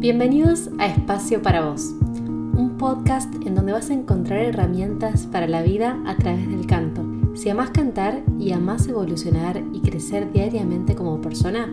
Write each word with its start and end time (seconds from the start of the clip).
Bienvenidos 0.00 0.70
a 0.78 0.86
Espacio 0.86 1.42
para 1.42 1.60
Vos, 1.60 1.94
un 2.00 2.76
podcast 2.78 3.30
en 3.44 3.54
donde 3.54 3.72
vas 3.72 3.90
a 3.90 3.92
encontrar 3.92 4.40
herramientas 4.40 5.26
para 5.26 5.46
la 5.46 5.60
vida 5.60 6.02
a 6.06 6.16
través 6.16 6.48
del 6.48 6.66
canto. 6.66 7.02
Si 7.34 7.50
amás 7.50 7.68
cantar 7.68 8.22
y 8.38 8.52
amás 8.52 8.88
evolucionar 8.88 9.62
y 9.74 9.80
crecer 9.80 10.32
diariamente 10.32 10.94
como 10.94 11.20
persona, 11.20 11.68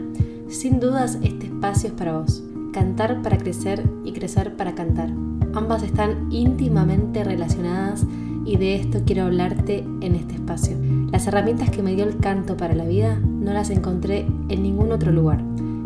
sin 0.50 0.82
dudas 0.82 1.20
este 1.24 1.46
espacio 1.46 1.88
es 1.88 1.96
para 1.96 2.18
vos. 2.18 2.44
Cantar 2.74 3.22
para 3.22 3.38
crecer 3.38 3.90
y 4.04 4.12
crecer 4.12 4.58
para 4.58 4.76
cantar. 4.76 5.10
Ambas 5.54 5.84
están 5.84 6.28
íntimamente 6.30 7.24
relacionadas 7.24 8.06
y 8.44 8.58
de 8.58 8.76
esto 8.76 9.04
quiero 9.06 9.24
hablarte 9.24 9.86
en 10.02 10.16
este 10.16 10.34
espacio. 10.34 10.76
Las 11.14 11.28
herramientas 11.28 11.70
que 11.70 11.82
me 11.82 11.96
dio 11.96 12.04
el 12.04 12.18
canto 12.18 12.58
para 12.58 12.76
la 12.76 12.84
vida 12.84 13.18
no 13.20 13.54
las 13.54 13.70
encontré 13.70 14.28
en 14.50 14.64
ningún 14.64 14.92
otro 14.92 15.14
lugar 15.14 15.42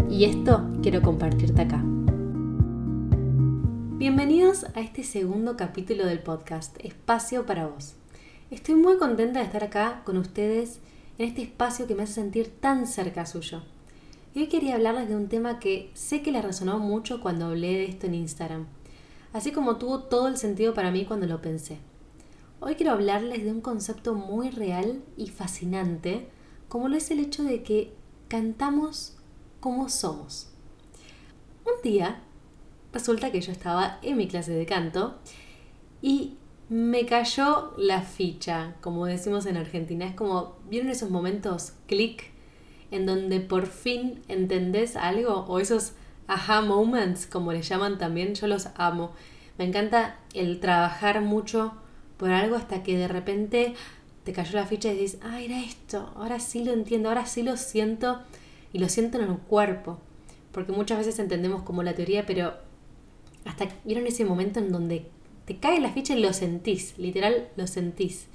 y 0.10 0.26
esto 0.26 0.64
quiero 0.82 1.04
compartirte 1.04 1.62
acá. 1.62 1.84
Bienvenidos 4.02 4.64
a 4.74 4.80
este 4.80 5.04
segundo 5.04 5.56
capítulo 5.56 6.08
del 6.08 6.24
podcast, 6.24 6.76
Espacio 6.84 7.46
para 7.46 7.68
vos. 7.68 7.94
Estoy 8.50 8.74
muy 8.74 8.98
contenta 8.98 9.38
de 9.38 9.46
estar 9.46 9.64
acá 9.64 10.02
con 10.06 10.18
ustedes 10.18 10.80
en 11.20 11.28
este 11.28 11.44
espacio 11.44 11.86
que 11.86 11.94
me 11.94 12.02
hace 12.02 12.14
sentir 12.14 12.50
tan 12.50 12.88
cerca 12.88 13.28
suyo. 13.28 13.62
Y 14.34 14.40
hoy 14.40 14.48
quería 14.48 14.74
hablarles 14.74 15.08
de 15.08 15.16
un 15.16 15.28
tema 15.28 15.60
que 15.60 15.92
sé 15.94 16.24
que 16.24 16.32
les 16.32 16.44
resonó 16.44 16.80
mucho 16.80 17.22
cuando 17.22 17.46
hablé 17.46 17.74
de 17.74 17.86
esto 17.86 18.08
en 18.08 18.16
Instagram, 18.16 18.66
así 19.34 19.52
como 19.52 19.78
tuvo 19.78 20.00
todo 20.00 20.28
el 20.30 20.38
sentido 20.38 20.74
para 20.74 20.90
mí 20.90 21.06
cuando 21.06 21.28
lo 21.28 21.40
pensé. 21.40 21.78
Hoy 22.60 22.74
quiero 22.74 22.94
hablarles 22.94 23.44
de 23.44 23.52
un 23.52 23.62
concepto 23.62 24.16
muy 24.16 24.50
real 24.50 25.04
y 25.16 25.28
fascinante, 25.28 26.28
como 26.70 26.88
lo 26.88 26.98
es 26.98 27.12
el 27.12 27.20
hecho 27.20 27.44
de 27.44 27.62
que 27.62 27.94
cantamos 28.30 29.16
como 29.60 29.90
somos. 29.90 30.48
Un 31.68 31.84
día 31.84 32.24
resulta 32.94 33.32
que 33.32 33.42
yo 33.42 33.52
estaba 33.52 34.00
en 34.02 34.18
mi 34.18 34.28
clase 34.28 34.52
de 34.52 34.66
canto 34.66 35.16
y 36.02 36.38
me 36.70 37.06
cayó 37.06 37.74
la 37.78 38.02
ficha, 38.02 38.76
como 38.82 39.06
decimos 39.06 39.46
en 39.46 39.58
Argentina. 39.58 40.06
Es 40.06 40.16
como, 40.16 40.56
¿vieron 40.70 40.90
esos 40.90 41.10
momentos 41.10 41.74
clic 41.88 42.32
en 42.92 43.06
donde 43.06 43.42
por 43.42 43.68
fin 43.68 44.22
entendés 44.30 44.96
algo? 44.96 45.46
O 45.48 45.60
esos 45.60 45.94
aha 46.28 46.62
moments, 46.62 47.26
como 47.26 47.52
le 47.52 47.62
llaman 47.62 47.98
también, 47.98 48.36
yo 48.36 48.48
los 48.48 48.70
amo. 48.76 49.12
Me 49.58 49.66
encanta 49.66 50.18
el 50.34 50.60
trabajar 50.60 51.22
mucho 51.22 51.74
por 52.18 52.32
algo 52.32 52.56
hasta 52.56 52.84
que 52.84 52.98
de 52.98 53.08
repente 53.08 53.76
te 54.24 54.32
cayó 54.32 54.58
la 54.58 54.66
ficha 54.66 54.94
y 54.94 54.98
dices, 54.98 55.20
ah, 55.24 55.42
era 55.42 55.60
esto, 55.60 56.14
ahora 56.16 56.40
sí 56.40 56.64
lo 56.64 56.72
entiendo, 56.72 57.10
ahora 57.10 57.26
sí 57.26 57.44
lo 57.44 57.58
siento 57.58 58.22
y 58.72 58.80
lo 58.80 58.88
siento 58.88 59.20
en 59.20 59.30
el 59.30 59.38
cuerpo. 59.38 60.00
Porque 60.52 60.72
muchas 60.72 61.00
veces 61.00 61.20
entendemos 61.20 61.64
como 61.64 61.84
la 61.84 61.96
teoría, 61.96 62.26
pero 62.26 62.54
hasta 63.46 63.68
vieron 63.86 64.08
ese 64.08 64.26
momento 64.26 64.60
en 64.60 64.72
donde 64.72 65.06
te 65.46 65.58
cae 65.58 65.80
la 65.80 65.92
ficha 65.92 66.16
y 66.16 66.22
lo 66.22 66.34
sentís, 66.34 66.98
literal 66.98 67.50
lo 67.56 67.68
sentís. 67.68 68.28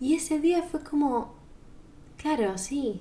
Y 0.00 0.14
ese 0.14 0.40
día 0.40 0.62
fue 0.62 0.80
como, 0.80 1.34
claro, 2.16 2.56
sí, 2.58 3.00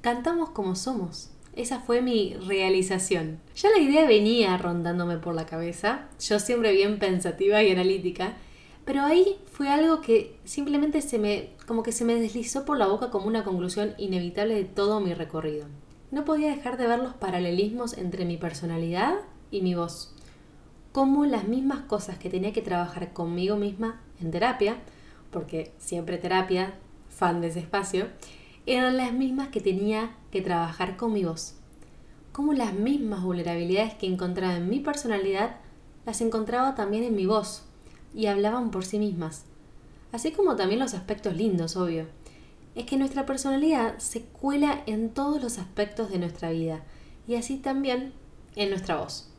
cantamos 0.00 0.50
como 0.50 0.74
somos. 0.76 1.30
Esa 1.56 1.80
fue 1.80 2.00
mi 2.00 2.34
realización. 2.34 3.40
Ya 3.56 3.70
la 3.70 3.78
idea 3.78 4.06
venía 4.06 4.56
rondándome 4.56 5.18
por 5.18 5.34
la 5.34 5.46
cabeza, 5.46 6.08
yo 6.20 6.38
siempre 6.38 6.72
bien 6.72 6.98
pensativa 6.98 7.62
y 7.62 7.72
analítica, 7.72 8.36
pero 8.84 9.02
ahí 9.02 9.38
fue 9.52 9.68
algo 9.68 10.00
que 10.00 10.36
simplemente 10.44 11.02
se 11.02 11.18
me, 11.18 11.50
como 11.66 11.82
que 11.82 11.92
se 11.92 12.04
me 12.04 12.14
deslizó 12.14 12.64
por 12.64 12.78
la 12.78 12.86
boca 12.86 13.10
como 13.10 13.26
una 13.26 13.44
conclusión 13.44 13.94
inevitable 13.98 14.54
de 14.54 14.64
todo 14.64 15.00
mi 15.00 15.12
recorrido. 15.12 15.66
No 16.10 16.24
podía 16.24 16.54
dejar 16.54 16.76
de 16.76 16.86
ver 16.86 16.98
los 16.98 17.14
paralelismos 17.14 17.96
entre 17.98 18.24
mi 18.24 18.36
personalidad 18.36 19.14
y 19.50 19.60
mi 19.62 19.74
voz 19.74 20.14
como 20.92 21.24
las 21.24 21.46
mismas 21.46 21.80
cosas 21.80 22.18
que 22.18 22.30
tenía 22.30 22.52
que 22.52 22.62
trabajar 22.62 23.12
conmigo 23.12 23.56
misma 23.56 24.00
en 24.20 24.30
terapia, 24.30 24.76
porque 25.30 25.72
siempre 25.78 26.18
terapia, 26.18 26.74
fan 27.08 27.40
de 27.40 27.48
ese 27.48 27.60
espacio, 27.60 28.08
eran 28.66 28.96
las 28.96 29.12
mismas 29.12 29.48
que 29.48 29.60
tenía 29.60 30.16
que 30.30 30.42
trabajar 30.42 30.96
con 30.96 31.12
mi 31.12 31.24
voz. 31.24 31.54
Como 32.32 32.52
las 32.52 32.74
mismas 32.74 33.22
vulnerabilidades 33.22 33.94
que 33.94 34.06
encontraba 34.06 34.56
en 34.56 34.68
mi 34.68 34.80
personalidad, 34.80 35.56
las 36.06 36.20
encontraba 36.20 36.74
también 36.74 37.04
en 37.04 37.14
mi 37.14 37.26
voz, 37.26 37.64
y 38.14 38.26
hablaban 38.26 38.70
por 38.70 38.84
sí 38.84 38.98
mismas. 38.98 39.44
Así 40.12 40.32
como 40.32 40.56
también 40.56 40.80
los 40.80 40.94
aspectos 40.94 41.36
lindos, 41.36 41.76
obvio. 41.76 42.06
Es 42.74 42.84
que 42.86 42.96
nuestra 42.96 43.26
personalidad 43.26 43.98
se 43.98 44.22
cuela 44.22 44.82
en 44.86 45.10
todos 45.10 45.42
los 45.42 45.58
aspectos 45.58 46.10
de 46.10 46.18
nuestra 46.18 46.50
vida, 46.50 46.82
y 47.28 47.36
así 47.36 47.56
también 47.56 48.12
en 48.56 48.70
nuestra 48.70 48.96
voz. 48.96 49.29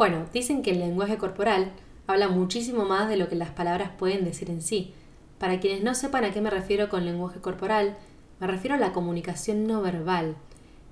Bueno, 0.00 0.24
dicen 0.32 0.62
que 0.62 0.70
el 0.70 0.78
lenguaje 0.78 1.18
corporal 1.18 1.72
habla 2.06 2.28
muchísimo 2.28 2.86
más 2.86 3.10
de 3.10 3.18
lo 3.18 3.28
que 3.28 3.34
las 3.34 3.50
palabras 3.50 3.90
pueden 3.98 4.24
decir 4.24 4.48
en 4.48 4.62
sí. 4.62 4.94
Para 5.38 5.60
quienes 5.60 5.84
no 5.84 5.94
sepan 5.94 6.24
a 6.24 6.30
qué 6.30 6.40
me 6.40 6.48
refiero 6.48 6.88
con 6.88 7.04
lenguaje 7.04 7.40
corporal, 7.40 7.98
me 8.40 8.46
refiero 8.46 8.76
a 8.76 8.78
la 8.78 8.94
comunicación 8.94 9.66
no 9.66 9.82
verbal, 9.82 10.36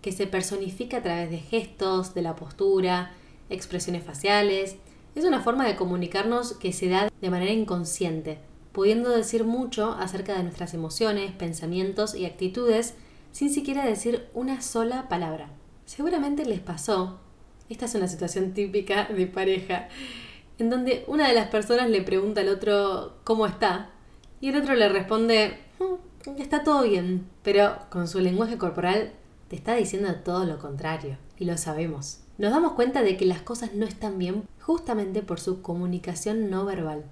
que 0.02 0.12
se 0.12 0.26
personifica 0.26 0.98
a 0.98 1.02
través 1.02 1.30
de 1.30 1.38
gestos, 1.38 2.12
de 2.12 2.20
la 2.20 2.36
postura, 2.36 3.12
expresiones 3.48 4.04
faciales. 4.04 4.76
Es 5.14 5.25
una 5.25 5.40
forma 5.40 5.64
de 5.64 5.76
comunicarnos 5.76 6.52
que 6.52 6.75
se 6.75 6.90
da 6.90 7.08
de 7.08 7.30
manera 7.30 7.52
inconsciente, 7.52 8.36
pudiendo 8.72 9.08
decir 9.08 9.44
mucho 9.44 9.92
acerca 9.92 10.36
de 10.36 10.42
nuestras 10.42 10.75
emociones, 10.75 11.32
pensamientos 11.32 12.14
y 12.14 12.26
actitudes 12.26 12.92
sin 13.32 13.48
siquiera 13.48 13.86
decir 13.86 14.28
una 14.34 14.60
sola 14.60 15.08
palabra. 15.08 15.48
Seguramente 15.86 16.44
les 16.44 16.60
pasó 16.60 17.20
esta 17.68 17.86
es 17.86 17.94
una 17.94 18.08
situación 18.08 18.52
típica 18.52 19.04
de 19.04 19.26
pareja, 19.26 19.88
en 20.58 20.70
donde 20.70 21.04
una 21.06 21.28
de 21.28 21.34
las 21.34 21.48
personas 21.48 21.90
le 21.90 22.02
pregunta 22.02 22.40
al 22.40 22.48
otro 22.48 23.16
cómo 23.24 23.46
está 23.46 23.90
y 24.40 24.48
el 24.48 24.56
otro 24.56 24.74
le 24.74 24.88
responde, 24.88 25.58
mm, 25.78 26.40
está 26.40 26.64
todo 26.64 26.82
bien, 26.82 27.26
pero 27.42 27.78
con 27.90 28.08
su 28.08 28.20
lenguaje 28.20 28.58
corporal 28.58 29.12
te 29.48 29.56
está 29.56 29.74
diciendo 29.74 30.14
todo 30.24 30.44
lo 30.44 30.58
contrario, 30.58 31.16
y 31.38 31.44
lo 31.44 31.56
sabemos. 31.56 32.20
Nos 32.38 32.52
damos 32.52 32.72
cuenta 32.72 33.02
de 33.02 33.16
que 33.16 33.26
las 33.26 33.42
cosas 33.42 33.74
no 33.74 33.86
están 33.86 34.18
bien 34.18 34.44
justamente 34.60 35.22
por 35.22 35.40
su 35.40 35.62
comunicación 35.62 36.50
no 36.50 36.64
verbal. 36.64 37.04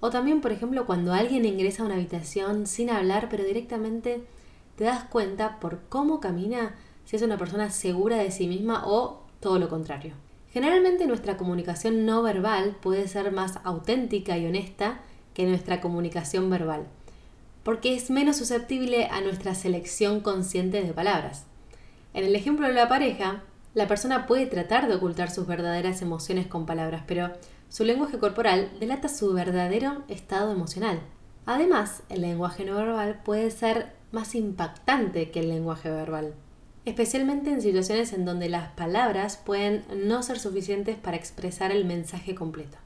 O 0.00 0.10
también, 0.10 0.40
por 0.40 0.52
ejemplo, 0.52 0.86
cuando 0.86 1.12
alguien 1.12 1.44
ingresa 1.44 1.82
a 1.82 1.86
una 1.86 1.96
habitación 1.96 2.66
sin 2.66 2.90
hablar, 2.90 3.28
pero 3.30 3.44
directamente 3.44 4.24
te 4.76 4.84
das 4.84 5.04
cuenta 5.04 5.58
por 5.60 5.80
cómo 5.88 6.20
camina 6.20 6.74
si 7.04 7.16
es 7.16 7.22
una 7.22 7.36
persona 7.36 7.70
segura 7.70 8.16
de 8.16 8.30
sí 8.30 8.46
misma 8.46 8.84
o 8.86 9.27
todo 9.40 9.58
lo 9.58 9.68
contrario. 9.68 10.14
Generalmente 10.50 11.06
nuestra 11.06 11.36
comunicación 11.36 12.06
no 12.06 12.22
verbal 12.22 12.76
puede 12.80 13.06
ser 13.06 13.32
más 13.32 13.58
auténtica 13.64 14.38
y 14.38 14.46
honesta 14.46 15.00
que 15.34 15.46
nuestra 15.46 15.80
comunicación 15.80 16.48
verbal, 16.50 16.86
porque 17.62 17.94
es 17.94 18.10
menos 18.10 18.36
susceptible 18.36 19.06
a 19.06 19.20
nuestra 19.20 19.54
selección 19.54 20.20
consciente 20.20 20.82
de 20.82 20.92
palabras. 20.92 21.44
En 22.14 22.24
el 22.24 22.34
ejemplo 22.34 22.66
de 22.66 22.72
la 22.72 22.88
pareja, 22.88 23.42
la 23.74 23.86
persona 23.86 24.26
puede 24.26 24.46
tratar 24.46 24.88
de 24.88 24.94
ocultar 24.94 25.30
sus 25.30 25.46
verdaderas 25.46 26.00
emociones 26.02 26.46
con 26.46 26.66
palabras, 26.66 27.04
pero 27.06 27.30
su 27.68 27.84
lenguaje 27.84 28.18
corporal 28.18 28.70
delata 28.80 29.08
su 29.08 29.32
verdadero 29.34 30.02
estado 30.08 30.50
emocional. 30.50 31.00
Además, 31.44 32.02
el 32.08 32.22
lenguaje 32.22 32.64
no 32.64 32.74
verbal 32.74 33.20
puede 33.22 33.50
ser 33.50 33.92
más 34.10 34.34
impactante 34.34 35.30
que 35.30 35.40
el 35.40 35.50
lenguaje 35.50 35.90
verbal 35.90 36.34
especialmente 36.88 37.50
en 37.50 37.62
situaciones 37.62 38.12
en 38.12 38.24
donde 38.24 38.48
las 38.48 38.68
palabras 38.72 39.36
pueden 39.36 39.84
no 39.94 40.22
ser 40.22 40.38
suficientes 40.38 40.96
para 40.96 41.16
expresar 41.16 41.70
el 41.70 41.84
mensaje 41.84 42.34
completo. 42.34 42.78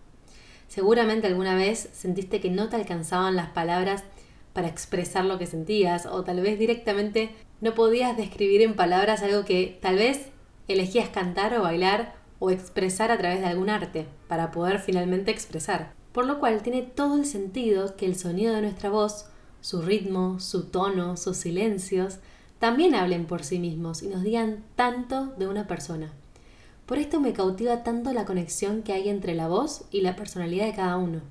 Seguramente 0.69 1.27
alguna 1.27 1.55
vez 1.55 1.91
sentiste 1.93 2.41
que 2.41 2.51
no 2.51 2.69
te 2.69 2.77
alcanzaban 2.77 3.37
las 3.37 3.51
palabras 3.51 4.05
para 4.53 4.69
expresar 4.69 5.25
lo 5.25 5.39
que 5.39 5.47
sentías 5.47 6.07
o 6.07 6.25
tal 6.25 6.41
vez 6.41 6.59
directamente 6.59 7.31
no 7.61 7.75
podías 7.75 8.17
describir 8.17 8.63
en 8.63 8.75
palabras 8.75 9.23
algo 9.23 9.45
que 9.45 9.79
tal 9.81 9.97
vez 9.97 10.29
elegías 10.69 11.09
cantar 11.09 11.55
o 11.59 11.63
bailar 11.63 12.15
o 12.39 12.51
expresar 12.51 13.11
a 13.11 13.19
través 13.19 13.41
de 13.41 13.47
algún 13.47 13.71
arte 13.71 14.07
para 14.29 14.51
poder 14.51 14.81
finalmente 14.81 15.31
expresar. 15.31 15.93
Por 16.13 16.27
lo 16.27 16.41
cual 16.41 16.63
tiene 16.63 16.83
todo 16.83 17.17
el 17.17 17.25
sentido 17.25 17.97
que 17.97 18.07
el 18.07 18.17
sonido 18.17 18.55
de 18.55 18.63
nuestra 18.63 18.91
voz, 18.91 19.27
su 19.61 19.81
ritmo, 19.81 20.41
su 20.41 20.65
tono, 20.65 21.17
sus 21.17 21.37
silencios, 21.37 22.19
también 22.63 22.95
hablen 22.95 23.27
por 23.27 23.43
sí 23.43 23.59
mismos 23.59 24.05
y 24.05 24.07
nos 24.07 24.23
digan 24.23 24.63
tanto 24.77 25.35
de 25.37 25.49
una 25.49 25.67
persona. 25.67 26.13
Por 26.87 26.99
esto 26.99 27.19
me 27.19 27.33
cautiva 27.33 27.83
tanto 27.83 28.13
la 28.13 28.25
conexión 28.25 28.85
que 28.85 28.93
hay 28.93 29.09
entre 29.09 29.35
la 29.35 29.49
voz 29.49 29.83
y 29.91 30.03
la 30.03 30.15
personalidad 30.15 30.67
de 30.67 30.77
cada 30.77 30.97
uno. 30.97 31.23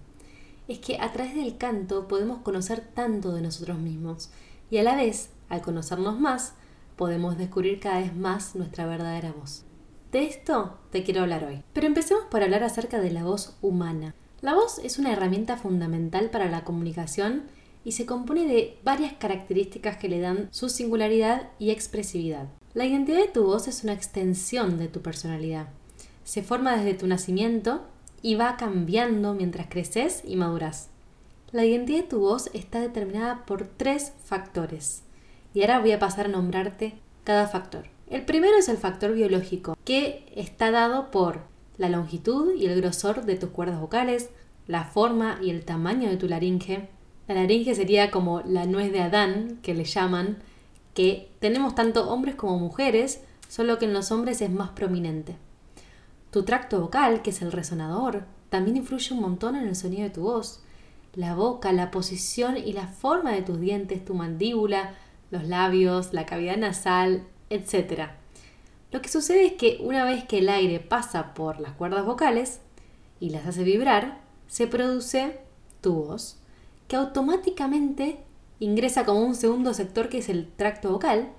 Es 0.68 0.80
que 0.80 0.98
a 1.00 1.14
través 1.14 1.34
del 1.34 1.58
canto 1.58 2.10
podemos 2.10 2.40
conocer 2.40 2.82
tanto 2.82 3.32
de 3.32 3.42
nosotros 3.42 3.78
mismos 3.78 4.30
y 4.70 4.80
a 4.80 4.84
la 4.84 4.98
vez, 4.98 5.30
al 5.48 5.62
conocernos 5.62 6.20
más, 6.20 6.52
podemos 6.98 7.38
descubrir 7.38 7.80
cada 7.80 8.02
vez 8.02 8.14
más 8.14 8.54
nuestra 8.54 8.86
verdadera 8.86 9.32
voz. 9.32 9.64
De 10.12 10.26
esto 10.26 10.80
te 10.92 11.06
quiero 11.06 11.22
hablar 11.22 11.46
hoy. 11.46 11.64
Pero 11.72 11.88
empecemos 11.88 12.26
por 12.26 12.44
hablar 12.44 12.66
acerca 12.66 13.00
de 13.00 13.12
la 13.12 13.24
voz 13.24 13.56
humana. 13.62 14.16
La 14.42 14.54
voz 14.54 14.80
es 14.80 15.00
una 15.00 15.14
herramienta 15.14 15.56
fundamental 15.56 16.30
para 16.30 16.52
la 16.52 16.66
comunicación 16.66 17.44
y 17.84 17.94
se 17.94 18.06
compone 18.06 18.46
de 18.46 18.78
varias 18.84 19.14
características 19.14 19.98
que 19.98 20.10
le 20.10 20.20
dan 20.20 20.50
su 20.52 20.70
singularidad 20.70 21.50
y 21.60 21.72
expresividad. 21.72 22.48
La 22.74 22.86
identidad 22.86 23.20
de 23.20 23.28
tu 23.28 23.44
voz 23.44 23.68
es 23.68 23.84
una 23.84 23.94
extensión 23.94 24.78
de 24.78 24.88
tu 24.88 25.02
personalidad. 25.02 25.68
se 26.24 26.44
forma 26.44 26.78
desde 26.78 26.94
tu 26.94 27.08
nacimiento 27.08 27.82
y 28.22 28.36
va 28.36 28.56
cambiando 28.56 29.34
mientras 29.34 29.68
creces 29.68 30.22
y 30.26 30.36
maduras. 30.36 30.90
La 31.52 31.66
identidad 31.66 32.04
de 32.04 32.08
tu 32.08 32.20
voz 32.20 32.50
está 32.54 32.80
determinada 32.80 33.46
por 33.46 33.68
tres 33.68 34.14
factores. 34.24 35.04
Y 35.54 35.62
ahora 35.62 35.80
voy 35.80 35.92
a 35.92 36.00
pasar 36.00 36.28
a 36.28 36.30
nombrarte 36.30 36.94
cada 37.26 37.48
factor. 37.48 37.88
El 38.10 38.24
primero 38.24 38.58
es 38.58 38.70
el 38.70 38.78
factor 38.78 39.14
biológico, 39.14 39.76
que 39.84 40.32
está 40.36 40.72
dado 40.72 41.12
por 41.12 41.42
la 41.78 41.90
longitud 41.90 42.54
y 42.56 42.68
el 42.68 42.80
grosor 42.80 43.26
de 43.26 43.36
tus 43.36 43.50
cuerdas 43.50 43.82
vocales, 43.82 44.30
la 44.68 44.86
forma 44.86 45.40
y 45.42 45.50
el 45.50 45.66
tamaño 45.66 46.10
de 46.10 46.18
tu 46.18 46.28
laringe. 46.28 46.88
La 47.28 47.36
laringe 47.36 47.76
sería 47.76 48.12
como 48.12 48.42
la 48.42 48.66
nuez 48.66 48.92
de 48.92 49.02
Adán, 49.02 49.60
que 49.62 49.74
le 49.74 49.86
llaman, 49.86 50.40
que 50.94 51.32
tenemos 51.40 51.76
tanto 51.76 52.10
hombres 52.10 52.36
como 52.36 52.60
mujeres, 52.60 53.22
solo 53.48 53.78
que 53.78 53.86
en 53.86 53.94
los 53.94 54.12
hombres 54.12 54.42
es 54.42 54.50
más 54.50 54.70
prominente. 54.70 55.36
Tu 56.32 56.44
tracto 56.44 56.80
vocal, 56.80 57.22
que 57.22 57.30
es 57.30 57.42
el 57.42 57.52
resonador, 57.52 58.26
también 58.50 58.78
influye 58.78 59.14
un 59.14 59.22
montón 59.22 59.56
en 59.56 59.68
el 59.68 59.76
sonido 59.76 60.04
de 60.04 60.10
tu 60.10 60.22
voz. 60.24 60.62
La 61.14 61.36
boca, 61.36 61.72
la 61.74 61.92
posición 61.92 62.58
y 62.58 62.74
la 62.74 62.88
forma 62.88 63.32
de 63.32 63.42
tus 63.42 63.60
dientes, 63.60 64.04
tu 64.04 64.14
mandíbula, 64.14 64.96
los 65.30 65.46
labios, 65.46 66.14
la 66.14 66.26
cavidad 66.26 66.58
nasal, 66.58 67.28
etc. 67.50 68.12
Lo 68.92 69.02
que 69.02 69.10
sucede 69.10 69.46
es 69.46 69.54
que 69.54 69.80
una 69.82 70.04
vez 70.04 70.26
que 70.26 70.40
el 70.40 70.50
aire 70.50 70.80
pasa 70.80 71.34
por 71.34 71.60
las 71.60 71.74
cuerdas 71.74 72.06
vocales 72.06 72.60
y 73.20 73.30
las 73.30 73.46
hace 73.46 73.64
vibrar, 73.64 74.22
se 74.48 74.68
produce 74.68 75.40
tu 75.80 75.94
voz, 75.94 76.41
que 76.92 76.98
automáticamente 76.98 78.18
ingresa 78.60 79.06
como 79.06 79.22
un 79.22 79.34
segundo 79.34 79.74
sector 79.74 80.10
que 80.10 80.18
es 80.18 80.28
el 80.28 80.52
tracto 80.52 80.92
vocal, 80.92 81.32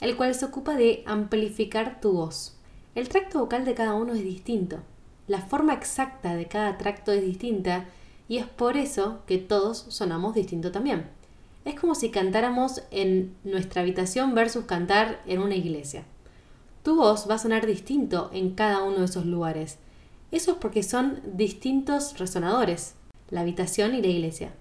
el 0.00 0.16
cual 0.16 0.36
se 0.36 0.44
ocupa 0.44 0.76
de 0.76 1.02
amplificar 1.04 2.00
tu 2.00 2.12
voz. 2.12 2.56
El 2.94 3.08
tracto 3.08 3.40
vocal 3.40 3.64
de 3.64 3.74
cada 3.74 3.94
uno 3.94 4.14
es 4.14 4.22
distinto. 4.22 4.78
La 5.26 5.40
forma 5.40 5.74
exacta 5.74 6.36
de 6.36 6.46
cada 6.46 6.78
tracto 6.78 7.10
es 7.10 7.22
distinta 7.22 7.86
y 8.28 8.36
es 8.36 8.46
por 8.46 8.76
eso 8.76 9.22
que 9.26 9.38
todos 9.38 9.78
sonamos 9.88 10.36
distinto 10.36 10.70
también. 10.70 11.08
Es 11.64 11.74
como 11.74 11.96
si 11.96 12.10
cantáramos 12.10 12.84
en 12.92 13.34
nuestra 13.42 13.82
habitación 13.82 14.32
versus 14.36 14.64
cantar 14.64 15.20
en 15.26 15.40
una 15.40 15.56
iglesia. 15.56 16.04
Tu 16.84 16.94
voz 16.94 17.28
va 17.28 17.34
a 17.34 17.38
sonar 17.38 17.66
distinto 17.66 18.30
en 18.32 18.54
cada 18.54 18.84
uno 18.84 19.00
de 19.00 19.06
esos 19.06 19.26
lugares. 19.26 19.76
Eso 20.30 20.52
es 20.52 20.58
porque 20.58 20.84
son 20.84 21.20
distintos 21.34 22.16
resonadores, 22.16 22.94
la 23.28 23.40
habitación 23.40 23.96
y 23.96 24.00
la 24.00 24.06
iglesia. 24.06 24.52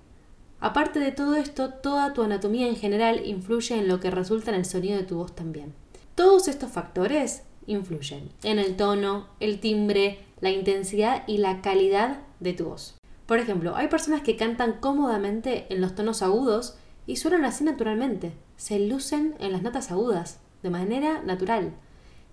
Aparte 0.64 1.02
de 1.02 1.12
todo 1.12 1.36
esto, 1.36 1.72
toda 1.72 2.14
tu 2.14 2.24
anatomía 2.24 2.70
en 2.70 2.78
general 2.78 3.26
influye 3.26 3.76
en 3.76 3.90
lo 3.90 4.00
que 4.00 4.10
resulta 4.10 4.50
en 4.52 4.56
el 4.56 4.64
sonido 4.64 4.96
de 4.96 5.04
tu 5.04 5.18
voz 5.18 5.36
también. 5.36 5.74
Todos 6.16 6.48
estos 6.48 6.72
factores 6.72 7.44
influyen 7.68 8.30
en 8.44 8.60
el 8.60 8.78
tono, 8.78 9.28
el 9.42 9.60
timbre, 9.60 10.20
la 10.40 10.52
intensidad 10.52 11.24
y 11.28 11.40
la 11.40 11.62
calidad 11.62 12.22
de 12.40 12.54
tu 12.54 12.64
voz. 12.64 12.96
Por 13.26 13.40
ejemplo, 13.40 13.76
hay 13.76 13.90
personas 13.90 14.22
que 14.22 14.38
cantan 14.38 14.78
cómodamente 14.80 15.66
en 15.68 15.82
los 15.82 15.96
tonos 15.96 16.22
agudos 16.22 16.78
y 17.08 17.18
suenan 17.18 17.44
así 17.44 17.66
naturalmente, 17.66 18.32
se 18.56 18.80
lucen 18.80 19.36
en 19.42 19.52
las 19.52 19.64
notas 19.64 19.92
agudas, 19.92 20.40
de 20.62 20.70
manera 20.70 21.22
natural. 21.24 21.74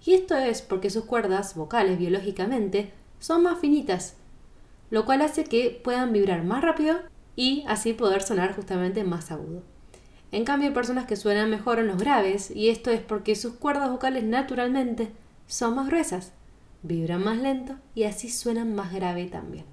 Y 0.04 0.14
esto 0.14 0.36
es 0.36 0.62
porque 0.62 0.90
sus 0.90 1.04
cuerdas 1.04 1.56
vocales 1.56 1.98
biológicamente 1.98 2.92
son 3.18 3.42
más 3.42 3.58
finitas, 3.58 4.14
lo 4.88 5.04
cual 5.04 5.20
hace 5.20 5.42
que 5.42 5.80
puedan 5.82 6.12
vibrar 6.12 6.44
más 6.44 6.62
rápido 6.62 7.00
y 7.40 7.64
así 7.66 7.94
poder 7.94 8.20
sonar 8.20 8.54
justamente 8.54 9.02
más 9.02 9.30
agudo. 9.30 9.62
En 10.30 10.44
cambio 10.44 10.68
hay 10.68 10.74
personas 10.74 11.06
que 11.06 11.16
suenan 11.16 11.48
mejor 11.48 11.78
en 11.78 11.86
los 11.86 11.96
graves 11.96 12.50
y 12.50 12.68
esto 12.68 12.90
es 12.90 13.00
porque 13.00 13.34
sus 13.34 13.54
cuerdas 13.54 13.88
vocales 13.88 14.24
naturalmente 14.24 15.10
son 15.46 15.74
más 15.74 15.86
gruesas, 15.86 16.32
vibran 16.82 17.24
más 17.24 17.38
lento 17.38 17.76
y 17.94 18.02
así 18.02 18.28
suenan 18.28 18.74
más 18.74 18.92
grave 18.92 19.24
también. 19.24 19.64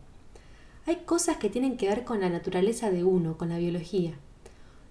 Hay 0.86 1.00
cosas 1.04 1.36
que 1.36 1.50
tienen 1.50 1.76
que 1.76 1.90
ver 1.90 2.06
con 2.06 2.22
la 2.22 2.30
naturaleza 2.30 2.90
de 2.90 3.04
uno, 3.04 3.38
con 3.38 3.50
la 3.50 3.58
biología. 3.58 4.14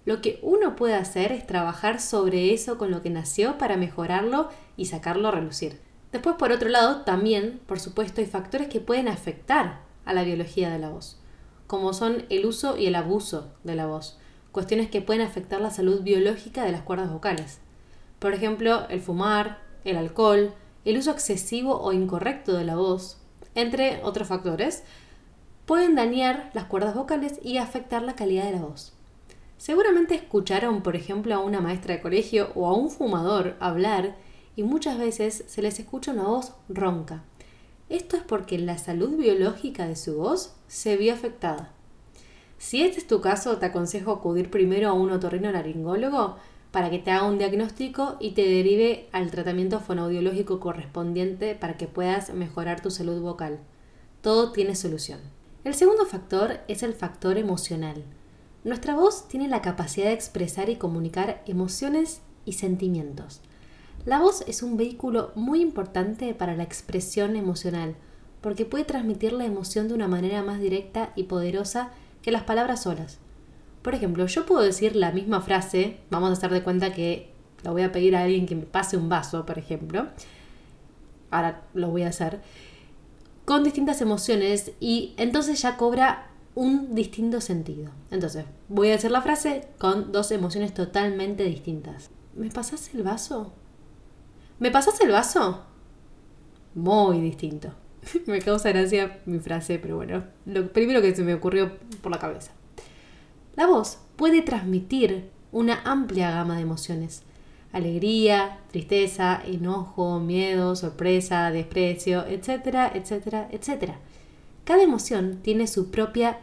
Lo 0.05 0.21
que 0.21 0.39
uno 0.43 0.77
puede 0.77 0.97
hacer 0.97 1.33
es 1.33 1.47
trabajar 1.47 1.99
sobre 1.99 2.53
eso 2.53 2.77
con 2.77 2.91
lo 2.91 3.01
que 3.01 3.09
nació 3.09 3.57
para 3.57 3.79
mejorarlo 3.79 4.51
y 4.77 4.85
sacarlo 4.85 5.29
a 5.29 5.31
relucir. 5.31 5.81
Después, 6.13 6.37
por 6.37 6.53
otro 6.53 6.69
lado, 6.69 7.05
también, 7.05 7.59
por 7.67 7.81
supuesto, 7.81 8.21
hay 8.21 8.27
factores 8.27 8.69
que 8.69 8.81
pueden 8.81 9.09
afectar 9.09 9.81
a 10.05 10.13
la 10.13 10.25
biología 10.25 10.69
de 10.69 10.79
la 10.79 10.91
voz, 10.91 11.19
como 11.67 11.93
son 11.93 12.25
el 12.31 12.47
uso 12.47 12.77
y 12.77 12.87
el 12.87 12.95
abuso 12.95 13.53
de 13.65 13.75
la 13.75 13.87
voz, 13.87 14.19
cuestiones 14.53 14.91
que 14.91 15.03
pueden 15.03 15.23
afectar 15.23 15.61
la 15.61 15.71
salud 15.71 16.03
biológica 16.03 16.65
de 16.65 16.73
las 16.73 16.83
cuerdas 16.83 17.13
vocales. 17.13 17.59
Por 18.19 18.33
ejemplo, 18.33 18.89
el 18.89 19.01
fumar, 19.01 19.59
el 19.85 19.97
alcohol, 19.97 20.55
el 20.85 20.99
uso 20.99 21.11
excesivo 21.11 21.81
o 21.81 21.93
incorrecto 21.93 22.55
de 22.55 22.65
la 22.65 22.77
voz, 22.77 23.19
entre 23.55 24.01
otros 24.03 24.29
factores, 24.29 24.85
pueden 25.67 25.95
dañar 25.95 26.51
las 26.55 26.65
cuerdas 26.65 26.95
vocales 26.95 27.41
y 27.43 27.59
afectar 27.59 28.03
la 28.03 28.15
calidad 28.15 28.45
de 28.45 28.53
la 28.53 28.63
voz. 28.63 28.93
Seguramente 29.59 30.15
escucharon, 30.15 30.83
por 30.83 30.97
ejemplo, 30.97 31.35
a 31.35 31.41
una 31.41 31.61
maestra 31.61 31.95
de 31.95 32.03
colegio 32.03 32.51
o 32.55 32.67
a 32.67 32.75
un 32.75 32.91
fumador 32.91 33.57
hablar 33.59 34.17
y 34.55 34.63
muchas 34.63 34.99
veces 34.99 35.45
se 35.47 35.63
les 35.63 35.81
escucha 35.81 36.13
una 36.13 36.25
voz 36.25 36.53
ronca. 36.69 37.25
Esto 37.89 38.17
es 38.17 38.23
porque 38.23 38.59
la 38.59 38.79
salud 38.79 39.17
biológica 39.17 39.87
de 39.87 39.95
su 39.95 40.17
voz 40.17 40.55
se 40.67 40.97
vio 40.97 41.15
afectada. 41.15 41.73
Si 42.59 42.83
este 42.83 42.99
es 42.99 43.07
tu 43.07 43.21
caso, 43.21 43.59
te 43.59 43.67
aconsejo 43.67 44.11
acudir 44.11 44.51
primero 44.51 44.89
a 44.89 44.93
un 44.93 45.11
otorrinolaringólogo 45.11 46.37
para 46.73 46.91
que 46.91 46.99
te 46.99 47.11
haga 47.11 47.29
un 47.29 47.39
diagnóstico 47.39 48.17
y 48.19 48.33
te 48.33 48.43
derive 48.43 49.09
al 49.13 49.31
tratamiento 49.31 49.79
fonoaudiológico 49.79 50.59
correspondiente 50.59 51.55
para 51.55 51.77
que 51.77 51.87
puedas 51.87 52.35
mejorar 52.35 52.81
tu 52.81 52.91
salud 52.91 53.21
vocal. 53.21 53.61
Todo 54.21 54.53
tiene 54.53 54.75
solución. 54.75 55.21
El 55.63 55.75
segundo 55.75 56.07
factor 56.07 56.59
es 56.69 56.83
el 56.83 56.93
factor 56.93 57.39
emocional. 57.39 58.05
Nuestra 58.65 58.97
voz 58.97 59.29
tiene 59.29 59.47
la 59.47 59.63
capacidad 59.63 60.07
de 60.07 60.15
expresar 60.15 60.71
y 60.71 60.77
comunicar 60.77 61.43
emociones 61.47 62.21
y 62.45 62.55
sentimientos. 62.55 63.41
La 64.05 64.21
voz 64.21 64.45
es 64.47 64.63
un 64.63 64.77
vehículo 64.77 65.33
muy 65.35 65.61
importante 65.61 66.35
para 66.35 66.55
la 66.55 66.63
expresión 66.63 67.35
emocional, 67.35 67.97
porque 68.41 68.65
puede 68.65 68.85
transmitir 68.85 69.33
la 69.33 69.45
emoción 69.45 69.89
de 69.89 69.95
una 69.95 70.09
manera 70.09 70.43
más 70.43 70.61
directa 70.61 71.13
y 71.17 71.25
poderosa 71.25 71.91
que 72.23 72.31
las 72.31 72.45
palabras 72.45 72.83
solas. 72.83 73.19
Por 73.83 73.95
ejemplo, 73.95 74.27
yo 74.27 74.47
puedo 74.47 74.63
decir 74.63 74.97
la 74.97 75.13
misma 75.13 75.41
frase, 75.41 75.99
vamos 76.11 76.31
a 76.31 76.33
hacer 76.33 76.51
de 76.51 76.63
cuenta 76.63 76.93
que 76.93 77.31
lo 77.63 77.73
voy 77.73 77.83
a 77.83 77.93
pedir 77.93 78.17
a 78.17 78.23
alguien 78.23 78.47
que 78.47 78.55
me 78.55 78.67
pase 78.67 78.97
un 78.97 79.09
vaso, 79.09 79.47
por 79.47 79.59
ejemplo. 79.59 80.09
Ahora 81.31 81.63
lo 81.75 81.91
voy 81.91 82.03
a 82.03 82.09
hacer. 82.09 82.41
Con 83.45 83.65
distintas 83.65 84.01
emociones 84.01 84.73
y 84.81 85.15
entonces 85.17 85.63
ya 85.63 85.77
cobra 85.77 86.31
un 86.55 86.95
distinto 86.95 87.41
sentido. 87.41 87.91
Entonces, 88.11 88.45
voy 88.69 88.89
a 88.89 88.93
decir 88.93 89.11
la 89.11 89.23
frase 89.23 89.69
con 89.79 90.11
dos 90.11 90.31
emociones 90.33 90.75
totalmente 90.75 91.45
distintas. 91.45 92.11
¿Me 92.35 92.51
pasas 92.51 92.93
el 92.95 93.03
vaso? 93.03 93.53
¿Me 94.59 94.71
pasas 94.71 94.99
el 95.03 95.11
vaso? 95.11 95.65
Muy 96.75 97.21
distinto. 97.21 97.73
me 98.27 98.41
causa 98.41 98.71
gracia 98.71 99.21
mi 99.27 99.39
frase, 99.39 99.79
pero 99.79 99.97
bueno, 99.97 100.25
lo 100.47 100.73
primero 100.73 101.03
que 101.03 101.15
se 101.15 101.23
me 101.23 101.35
ocurrió 101.35 101.77
por 102.01 102.11
la 102.11 102.19
cabeza. 102.19 102.53
La 103.55 103.67
voz 103.67 103.99
puede 104.17 104.43
transmitir 104.43 105.31
una 105.53 105.83
amplia 105.85 106.31
gama 106.31 106.57
de 106.57 106.63
emociones. 106.63 107.23
Alegría, 107.73 108.61
tristeza, 108.71 109.43
enojo, 109.45 110.21
miedo, 110.21 110.75
sorpresa, 110.77 111.51
desprecio, 111.51 112.27
etcétera, 112.27 112.91
etcétera, 112.95 113.49
etcétera. 113.51 113.99
Cada 114.65 114.83
emoción 114.83 115.41
tiene 115.43 115.67
su 115.67 115.91
propia 115.91 116.39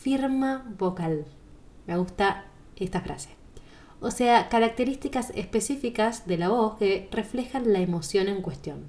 firma 0.00 0.64
vocal. 0.78 1.26
Me 1.86 1.96
gusta 1.96 2.44
esta 2.76 3.00
frase. 3.00 3.37
O 4.00 4.10
sea, 4.10 4.48
características 4.48 5.32
específicas 5.34 6.26
de 6.26 6.38
la 6.38 6.48
voz 6.48 6.78
que 6.78 7.08
reflejan 7.10 7.72
la 7.72 7.80
emoción 7.80 8.28
en 8.28 8.42
cuestión. 8.42 8.84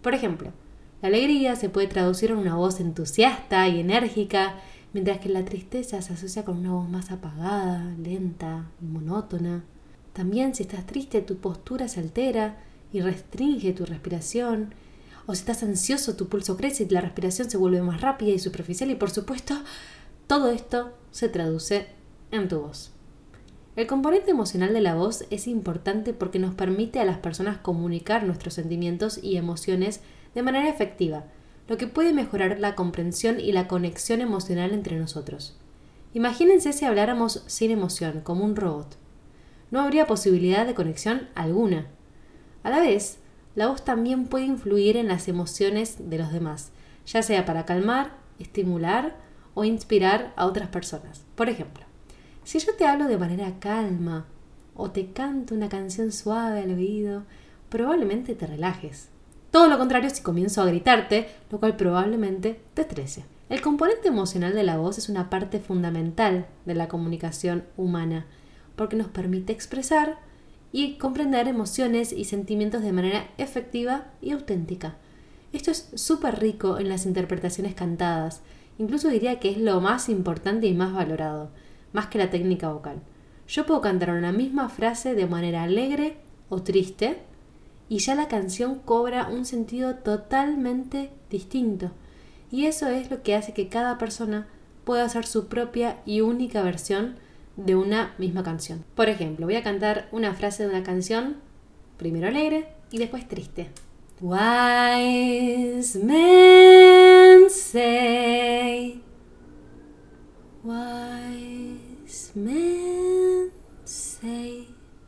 Por 0.00 0.14
ejemplo, 0.14 0.52
la 1.00 1.08
alegría 1.08 1.56
se 1.56 1.68
puede 1.68 1.88
traducir 1.88 2.30
en 2.30 2.38
una 2.38 2.54
voz 2.54 2.78
entusiasta 2.78 3.66
y 3.68 3.80
enérgica, 3.80 4.54
mientras 4.92 5.18
que 5.18 5.28
la 5.28 5.44
tristeza 5.44 6.00
se 6.02 6.12
asocia 6.12 6.44
con 6.44 6.58
una 6.58 6.72
voz 6.72 6.88
más 6.88 7.10
apagada, 7.10 7.94
lenta 7.98 8.70
y 8.80 8.84
monótona. 8.84 9.64
También 10.12 10.54
si 10.54 10.62
estás 10.62 10.86
triste 10.86 11.20
tu 11.22 11.38
postura 11.38 11.88
se 11.88 12.00
altera 12.00 12.62
y 12.92 13.00
restringe 13.00 13.72
tu 13.72 13.86
respiración 13.86 14.74
o 15.26 15.34
si 15.34 15.40
estás 15.40 15.62
ansioso, 15.62 16.16
tu 16.16 16.28
pulso 16.28 16.56
crece 16.56 16.84
y 16.84 16.88
la 16.88 17.00
respiración 17.00 17.48
se 17.48 17.56
vuelve 17.56 17.82
más 17.82 18.00
rápida 18.00 18.30
y 18.30 18.38
superficial 18.38 18.90
y 18.90 18.94
por 18.94 19.10
supuesto, 19.10 19.54
todo 20.26 20.50
esto 20.50 20.92
se 21.10 21.28
traduce 21.28 21.86
en 22.30 22.48
tu 22.48 22.60
voz. 22.60 22.92
El 23.74 23.86
componente 23.86 24.30
emocional 24.30 24.74
de 24.74 24.82
la 24.82 24.94
voz 24.94 25.24
es 25.30 25.46
importante 25.46 26.12
porque 26.12 26.38
nos 26.38 26.54
permite 26.54 27.00
a 27.00 27.06
las 27.06 27.18
personas 27.18 27.56
comunicar 27.56 28.24
nuestros 28.24 28.52
sentimientos 28.52 29.18
y 29.22 29.38
emociones 29.38 30.00
de 30.34 30.42
manera 30.42 30.68
efectiva, 30.68 31.24
lo 31.68 31.78
que 31.78 31.86
puede 31.86 32.12
mejorar 32.12 32.60
la 32.60 32.74
comprensión 32.74 33.40
y 33.40 33.52
la 33.52 33.68
conexión 33.68 34.20
emocional 34.20 34.72
entre 34.72 34.98
nosotros. 34.98 35.56
Imagínense 36.12 36.74
si 36.74 36.84
habláramos 36.84 37.44
sin 37.46 37.70
emoción, 37.70 38.20
como 38.20 38.44
un 38.44 38.56
robot. 38.56 38.98
No 39.70 39.80
habría 39.80 40.06
posibilidad 40.06 40.66
de 40.66 40.74
conexión 40.74 41.28
alguna. 41.34 41.86
A 42.62 42.68
la 42.68 42.80
vez, 42.80 43.20
la 43.54 43.68
voz 43.68 43.86
también 43.86 44.26
puede 44.26 44.44
influir 44.44 44.98
en 44.98 45.08
las 45.08 45.28
emociones 45.28 46.10
de 46.10 46.18
los 46.18 46.30
demás, 46.30 46.72
ya 47.06 47.22
sea 47.22 47.46
para 47.46 47.64
calmar, 47.64 48.12
estimular 48.38 49.16
o 49.54 49.64
inspirar 49.64 50.34
a 50.36 50.44
otras 50.44 50.68
personas. 50.68 51.24
Por 51.34 51.48
ejemplo, 51.48 51.86
si 52.44 52.58
yo 52.58 52.74
te 52.74 52.86
hablo 52.86 53.06
de 53.06 53.18
manera 53.18 53.58
calma 53.58 54.26
o 54.74 54.90
te 54.90 55.12
canto 55.12 55.54
una 55.54 55.68
canción 55.68 56.12
suave 56.12 56.60
al 56.60 56.70
oído, 56.70 57.24
probablemente 57.68 58.34
te 58.34 58.46
relajes. 58.46 59.08
Todo 59.50 59.68
lo 59.68 59.78
contrario 59.78 60.10
si 60.10 60.22
comienzo 60.22 60.62
a 60.62 60.66
gritarte, 60.66 61.28
lo 61.50 61.60
cual 61.60 61.76
probablemente 61.76 62.60
te 62.74 62.82
estrese. 62.82 63.24
El 63.48 63.60
componente 63.60 64.08
emocional 64.08 64.54
de 64.54 64.62
la 64.62 64.78
voz 64.78 64.96
es 64.96 65.10
una 65.10 65.28
parte 65.28 65.60
fundamental 65.60 66.46
de 66.64 66.74
la 66.74 66.88
comunicación 66.88 67.64
humana, 67.76 68.26
porque 68.76 68.96
nos 68.96 69.08
permite 69.08 69.52
expresar 69.52 70.18
y 70.72 70.96
comprender 70.96 71.48
emociones 71.48 72.12
y 72.12 72.24
sentimientos 72.24 72.82
de 72.82 72.92
manera 72.92 73.26
efectiva 73.36 74.06
y 74.22 74.30
auténtica. 74.30 74.96
Esto 75.52 75.70
es 75.70 75.90
súper 75.94 76.40
rico 76.40 76.78
en 76.78 76.88
las 76.88 77.04
interpretaciones 77.04 77.74
cantadas, 77.74 78.40
incluso 78.78 79.08
diría 79.08 79.38
que 79.38 79.50
es 79.50 79.58
lo 79.58 79.82
más 79.82 80.08
importante 80.08 80.66
y 80.66 80.72
más 80.72 80.94
valorado, 80.94 81.50
más 81.92 82.06
que 82.06 82.18
la 82.18 82.30
técnica 82.30 82.72
vocal. 82.72 83.00
Yo 83.48 83.66
puedo 83.66 83.80
cantar 83.80 84.10
una 84.10 84.32
misma 84.32 84.68
frase 84.68 85.14
de 85.14 85.26
manera 85.26 85.62
alegre 85.64 86.16
o 86.48 86.62
triste, 86.62 87.18
y 87.88 87.98
ya 87.98 88.14
la 88.14 88.28
canción 88.28 88.78
cobra 88.78 89.28
un 89.28 89.44
sentido 89.44 89.96
totalmente 89.96 91.10
distinto. 91.28 91.90
Y 92.50 92.66
eso 92.66 92.88
es 92.88 93.10
lo 93.10 93.22
que 93.22 93.34
hace 93.34 93.52
que 93.52 93.68
cada 93.68 93.98
persona 93.98 94.46
pueda 94.84 95.04
hacer 95.04 95.26
su 95.26 95.48
propia 95.48 95.98
y 96.06 96.22
única 96.22 96.62
versión 96.62 97.16
de 97.56 97.76
una 97.76 98.14
misma 98.18 98.42
canción. 98.42 98.84
Por 98.94 99.08
ejemplo, 99.08 99.46
voy 99.46 99.56
a 99.56 99.62
cantar 99.62 100.08
una 100.10 100.32
frase 100.34 100.62
de 100.62 100.70
una 100.70 100.82
canción, 100.82 101.36
primero 101.98 102.28
alegre 102.28 102.68
y 102.90 102.98
después 102.98 103.28
triste. 103.28 103.68
Wise 104.20 105.98
men 105.98 107.50
say, 107.50 109.02
wise 110.64 111.51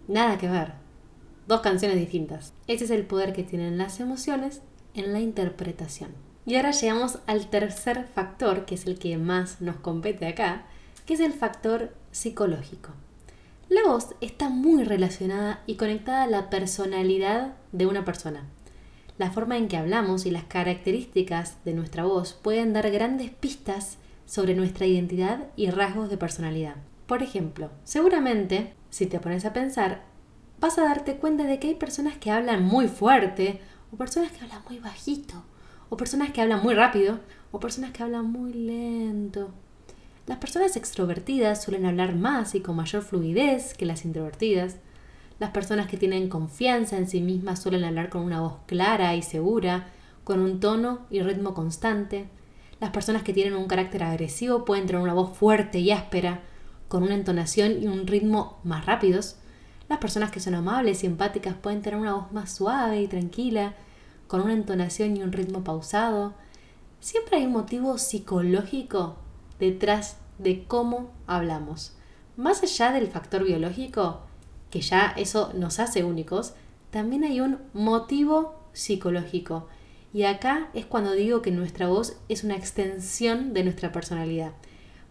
Nada 0.08 0.38
que 0.38 0.48
ver. 0.48 0.72
Dos 1.46 1.60
canciones 1.60 1.98
distintas. 1.98 2.54
Ese 2.66 2.84
es 2.84 2.90
el 2.90 3.04
poder 3.04 3.34
que 3.34 3.42
tienen 3.42 3.76
las 3.76 4.00
emociones 4.00 4.62
en 4.94 5.12
la 5.12 5.20
interpretación. 5.20 6.12
Y 6.46 6.56
ahora 6.56 6.70
llegamos 6.70 7.18
al 7.26 7.50
tercer 7.50 8.06
factor, 8.06 8.64
que 8.64 8.76
es 8.76 8.86
el 8.86 8.98
que 8.98 9.18
más 9.18 9.60
nos 9.60 9.76
compete 9.76 10.26
acá, 10.26 10.64
que 11.04 11.12
es 11.12 11.20
el 11.20 11.34
factor 11.34 11.94
psicológico. 12.10 12.92
La 13.68 13.82
voz 13.86 14.14
está 14.22 14.48
muy 14.48 14.84
relacionada 14.84 15.62
y 15.66 15.76
conectada 15.76 16.22
a 16.22 16.28
la 16.28 16.48
personalidad 16.48 17.54
de 17.72 17.84
una 17.84 18.06
persona. 18.06 18.48
La 19.18 19.30
forma 19.30 19.58
en 19.58 19.68
que 19.68 19.76
hablamos 19.76 20.24
y 20.24 20.30
las 20.30 20.44
características 20.44 21.62
de 21.66 21.74
nuestra 21.74 22.04
voz 22.04 22.32
pueden 22.32 22.72
dar 22.72 22.90
grandes 22.90 23.30
pistas 23.30 23.98
sobre 24.24 24.54
nuestra 24.54 24.86
identidad 24.86 25.48
y 25.54 25.68
rasgos 25.68 26.08
de 26.08 26.16
personalidad. 26.16 26.76
Por 27.06 27.22
ejemplo, 27.22 27.70
seguramente, 27.84 28.72
si 28.90 29.06
te 29.06 29.20
pones 29.20 29.44
a 29.44 29.52
pensar, 29.52 30.02
vas 30.58 30.78
a 30.78 30.84
darte 30.84 31.16
cuenta 31.16 31.44
de 31.44 31.58
que 31.58 31.68
hay 31.68 31.74
personas 31.74 32.16
que 32.16 32.30
hablan 32.30 32.64
muy 32.64 32.88
fuerte, 32.88 33.60
o 33.92 33.96
personas 33.96 34.32
que 34.32 34.42
hablan 34.42 34.62
muy 34.68 34.78
bajito, 34.78 35.44
o 35.90 35.96
personas 35.96 36.30
que 36.32 36.40
hablan 36.40 36.62
muy 36.62 36.74
rápido, 36.74 37.20
o 37.52 37.60
personas 37.60 37.92
que 37.92 38.02
hablan 38.02 38.30
muy 38.30 38.52
lento. 38.54 39.50
Las 40.26 40.38
personas 40.38 40.76
extrovertidas 40.76 41.62
suelen 41.62 41.84
hablar 41.84 42.14
más 42.14 42.54
y 42.54 42.60
con 42.60 42.76
mayor 42.76 43.02
fluidez 43.02 43.74
que 43.74 43.84
las 43.84 44.06
introvertidas. 44.06 44.76
Las 45.38 45.50
personas 45.50 45.86
que 45.86 45.98
tienen 45.98 46.30
confianza 46.30 46.96
en 46.96 47.06
sí 47.06 47.20
mismas 47.20 47.60
suelen 47.60 47.84
hablar 47.84 48.08
con 48.08 48.22
una 48.22 48.40
voz 48.40 48.54
clara 48.66 49.14
y 49.14 49.20
segura, 49.20 49.88
con 50.24 50.40
un 50.40 50.60
tono 50.60 51.00
y 51.10 51.20
ritmo 51.20 51.52
constante. 51.52 52.28
Las 52.80 52.90
personas 52.90 53.22
que 53.22 53.34
tienen 53.34 53.54
un 53.54 53.68
carácter 53.68 54.02
agresivo 54.02 54.64
pueden 54.64 54.86
tener 54.86 55.02
una 55.02 55.12
voz 55.12 55.36
fuerte 55.36 55.80
y 55.80 55.90
áspera, 55.90 56.40
con 56.94 57.02
una 57.02 57.16
entonación 57.16 57.82
y 57.82 57.88
un 57.88 58.06
ritmo 58.06 58.60
más 58.62 58.86
rápidos. 58.86 59.34
Las 59.88 59.98
personas 59.98 60.30
que 60.30 60.38
son 60.38 60.54
amables 60.54 61.02
y 61.02 61.08
empáticas 61.08 61.56
pueden 61.56 61.82
tener 61.82 61.98
una 61.98 62.14
voz 62.14 62.30
más 62.30 62.52
suave 62.52 63.02
y 63.02 63.08
tranquila, 63.08 63.74
con 64.28 64.42
una 64.42 64.52
entonación 64.52 65.16
y 65.16 65.22
un 65.24 65.32
ritmo 65.32 65.64
pausado. 65.64 66.34
Siempre 67.00 67.38
hay 67.38 67.46
un 67.46 67.52
motivo 67.52 67.98
psicológico 67.98 69.16
detrás 69.58 70.18
de 70.38 70.66
cómo 70.68 71.10
hablamos. 71.26 71.96
Más 72.36 72.62
allá 72.62 72.92
del 72.92 73.08
factor 73.08 73.42
biológico, 73.42 74.20
que 74.70 74.80
ya 74.80 75.14
eso 75.16 75.50
nos 75.52 75.80
hace 75.80 76.04
únicos, 76.04 76.54
también 76.92 77.24
hay 77.24 77.40
un 77.40 77.58
motivo 77.72 78.54
psicológico. 78.72 79.66
Y 80.12 80.22
acá 80.22 80.68
es 80.74 80.86
cuando 80.86 81.10
digo 81.10 81.42
que 81.42 81.50
nuestra 81.50 81.88
voz 81.88 82.20
es 82.28 82.44
una 82.44 82.54
extensión 82.54 83.52
de 83.52 83.64
nuestra 83.64 83.90
personalidad. 83.90 84.52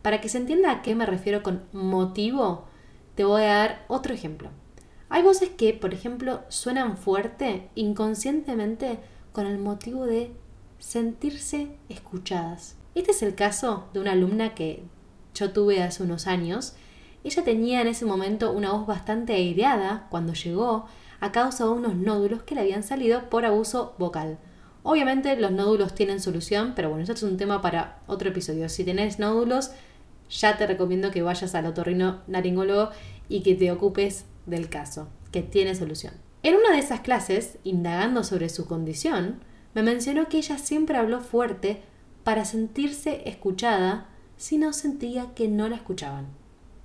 Para 0.04 0.22
que 0.22 0.30
se 0.30 0.38
entienda 0.38 0.70
a 0.70 0.82
qué 0.82 0.96
me 0.96 1.06
refiero 1.06 1.42
con 1.42 1.64
motivo, 1.72 2.66
te 3.16 3.24
voy 3.24 3.44
a 3.44 3.56
dar 3.56 3.86
otro 3.88 4.14
ejemplo. 4.14 4.50
Hay 5.08 5.24
voces 5.24 5.50
que, 5.50 5.74
por 5.74 5.94
ejemplo, 5.94 6.42
suenan 6.50 6.98
fuerte 6.98 7.70
inconscientemente 7.74 9.00
con 9.32 9.48
el 9.48 9.58
motivo 9.60 10.06
de 10.06 10.36
sentirse 10.78 11.78
escuchadas. 11.88 12.76
Este 12.96 13.12
es 13.12 13.24
el 13.24 13.34
caso 13.34 13.88
de 13.94 14.02
una 14.02 14.12
alumna 14.12 14.54
que 14.54 14.84
yo 15.36 15.52
tuve 15.52 15.82
hace 15.82 16.04
unos 16.04 16.28
años. 16.28 16.76
Ella 17.24 17.44
tenía 17.46 17.80
en 17.80 17.88
ese 17.88 18.06
momento 18.06 18.52
una 18.52 18.74
voz 18.74 18.86
bastante 18.86 19.34
aireada 19.34 20.08
cuando 20.10 20.34
llegó 20.34 20.86
a 21.22 21.32
causa 21.32 21.64
de 21.64 21.72
unos 21.72 21.96
nódulos 21.96 22.44
que 22.44 22.56
le 22.56 22.62
habían 22.62 22.84
salido 22.84 23.30
por 23.30 23.46
abuso 23.46 23.96
vocal. 23.98 24.38
Obviamente 24.84 25.38
los 25.38 25.52
nódulos 25.52 25.96
tienen 25.96 26.20
solución, 26.20 26.74
pero 26.76 26.90
bueno, 26.90 27.04
eso 27.04 27.14
es 27.14 27.24
un 27.24 27.38
tema 27.38 27.62
para 27.62 28.00
otro 28.06 28.30
episodio. 28.30 28.68
Si 28.68 28.84
tenés 28.84 29.18
nódulos, 29.18 29.72
ya 30.40 30.58
te 30.58 30.68
recomiendo 30.68 31.12
que 31.12 31.22
vayas 31.22 31.56
al 31.56 31.66
otorrino 31.66 32.22
naringólogo 32.28 32.90
y 33.30 33.42
que 33.42 33.56
te 33.56 33.72
ocupes 33.72 34.26
del 34.46 34.70
caso, 34.70 35.08
que 35.32 35.42
tiene 35.42 35.76
solución. 35.76 36.14
En 36.42 36.56
una 36.56 36.72
de 36.72 36.80
esas 36.80 37.02
clases, 37.02 37.58
indagando 37.64 38.24
sobre 38.24 38.50
su 38.50 38.66
condición, 38.66 39.40
me 39.74 39.84
mencionó 39.84 40.28
que 40.28 40.38
ella 40.38 40.58
siempre 40.58 40.98
habló 40.98 41.22
fuerte 41.22 41.82
para 42.24 42.46
sentirse 42.46 43.28
escuchada 43.30 44.08
si 44.38 44.58
no 44.58 44.74
sentía 44.74 45.34
que 45.36 45.48
no 45.48 45.70
la 45.70 45.78
escuchaban. 45.78 46.28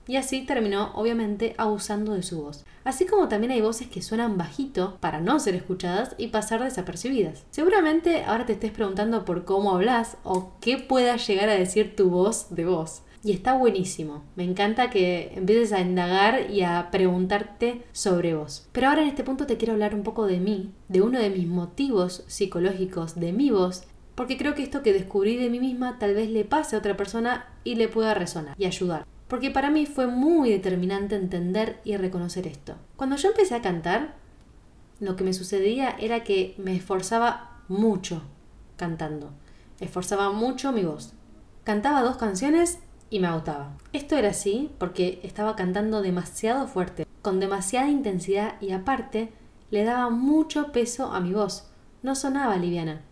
Y 0.07 0.17
así 0.17 0.47
terminó, 0.47 0.93
obviamente, 0.95 1.55
abusando 1.59 2.14
de 2.14 2.23
su 2.23 2.40
voz. 2.40 2.64
Así 2.83 3.05
como 3.05 3.28
también 3.28 3.52
hay 3.52 3.61
voces 3.61 3.88
que 3.88 4.00
suenan 4.00 4.38
bajito 4.38 4.97
para 5.00 5.21
no 5.21 5.38
ser 5.38 5.55
escuchadas 5.55 6.14
y 6.17 6.28
pasar 6.28 6.62
desapercibidas. 6.62 7.45
Seguramente 7.50 8.25
ahora 8.25 8.47
te 8.47 8.55
estés 8.55 8.71
preguntando 8.71 9.26
por 9.26 9.45
cómo 9.45 9.73
hablas 9.73 10.17
o 10.25 10.52
qué 10.62 10.78
pueda 10.78 11.17
llegar 11.17 11.50
a 11.50 11.55
decir 11.55 11.95
tu 11.95 12.09
voz 12.09 12.47
de 12.55 12.64
voz. 12.64 13.02
Y 13.28 13.32
está 13.32 13.52
buenísimo. 13.52 14.25
Me 14.37 14.44
encanta 14.44 14.88
que 14.88 15.35
empieces 15.37 15.75
a 15.75 15.82
indagar 15.82 16.50
y 16.50 16.62
a 16.62 16.88
preguntarte 16.90 17.82
sobre 17.92 18.35
vos. 18.35 18.66
Pero 18.73 18.88
ahora 18.88 19.02
en 19.02 19.08
este 19.08 19.23
punto 19.23 19.44
te 19.44 19.58
quiero 19.58 19.75
hablar 19.75 19.94
un 19.94 20.02
poco 20.02 20.26
de 20.26 20.40
mí, 20.40 20.73
de 20.88 21.02
uno 21.02 21.18
de 21.18 21.28
mis 21.28 21.47
motivos 21.47 22.25
psicológicos 22.26 23.20
de 23.20 23.35
mi 23.35 23.50
voz 23.50 23.82
porque 24.14 24.38
creo 24.38 24.54
que 24.54 24.62
esto 24.62 24.82
que 24.82 24.94
descubrí 24.94 25.37
de 25.37 25.50
mí 25.50 25.61
misma 25.61 25.99
tal 25.99 26.14
vez 26.14 26.30
le 26.30 26.47
pase 26.47 26.75
a 26.75 26.78
otra 26.78 26.97
persona 26.97 27.47
y 27.64 27.75
le 27.75 27.88
pueda 27.88 28.14
resonar 28.14 28.54
y 28.58 28.64
ayudar. 28.64 29.06
Porque 29.28 29.50
para 29.50 29.68
mí 29.68 29.85
fue 29.85 30.06
muy 30.06 30.49
determinante 30.49 31.14
entender 31.14 31.80
y 31.85 31.99
reconocer 31.99 32.47
esto. 32.47 32.76
Cuando 32.97 33.16
yo 33.16 33.28
empecé 33.28 33.54
a 33.54 33.62
cantar, 33.62 34.14
lo 35.00 35.16
que 35.16 35.25
me 35.25 35.35
sucedía 35.35 35.90
era 36.00 36.25
que 36.25 36.54
me 36.56 36.75
esforzaba 36.75 37.61
mucho 37.68 38.23
cantando. 38.78 39.32
Esforzaba 39.80 40.32
mucho 40.32 40.73
mi 40.73 40.85
voz. 40.85 41.12
Cantaba 41.64 42.00
dos 42.00 42.16
canciones 42.16 42.78
y 43.10 43.20
me 43.20 43.28
agotaba. 43.28 43.72
Esto 43.92 44.16
era 44.16 44.30
así 44.30 44.70
porque 44.78 45.20
estaba 45.22 45.56
cantando 45.56 46.02
demasiado 46.02 46.66
fuerte, 46.66 47.06
con 47.22 47.40
demasiada 47.40 47.88
intensidad 47.88 48.60
y 48.60 48.72
aparte 48.72 49.32
le 49.70 49.84
daba 49.84 50.10
mucho 50.10 50.72
peso 50.72 51.12
a 51.12 51.20
mi 51.20 51.32
voz. 51.32 51.70
No 52.02 52.14
sonaba 52.14 52.56
liviana. 52.56 53.02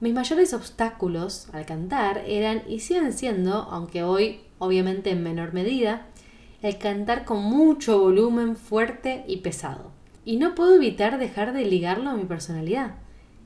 Mis 0.00 0.12
mayores 0.12 0.52
obstáculos 0.52 1.48
al 1.52 1.64
cantar 1.64 2.18
eran 2.26 2.62
y 2.68 2.80
siguen 2.80 3.12
siendo, 3.12 3.54
aunque 3.70 4.02
hoy 4.02 4.40
obviamente 4.58 5.10
en 5.10 5.22
menor 5.22 5.52
medida, 5.54 6.06
el 6.62 6.78
cantar 6.78 7.24
con 7.24 7.42
mucho 7.42 7.98
volumen 7.98 8.56
fuerte 8.56 9.24
y 9.26 9.38
pesado. 9.38 9.90
Y 10.24 10.36
no 10.36 10.54
puedo 10.54 10.74
evitar 10.74 11.18
dejar 11.18 11.52
de 11.52 11.64
ligarlo 11.64 12.10
a 12.10 12.14
mi 12.14 12.24
personalidad. 12.24 12.96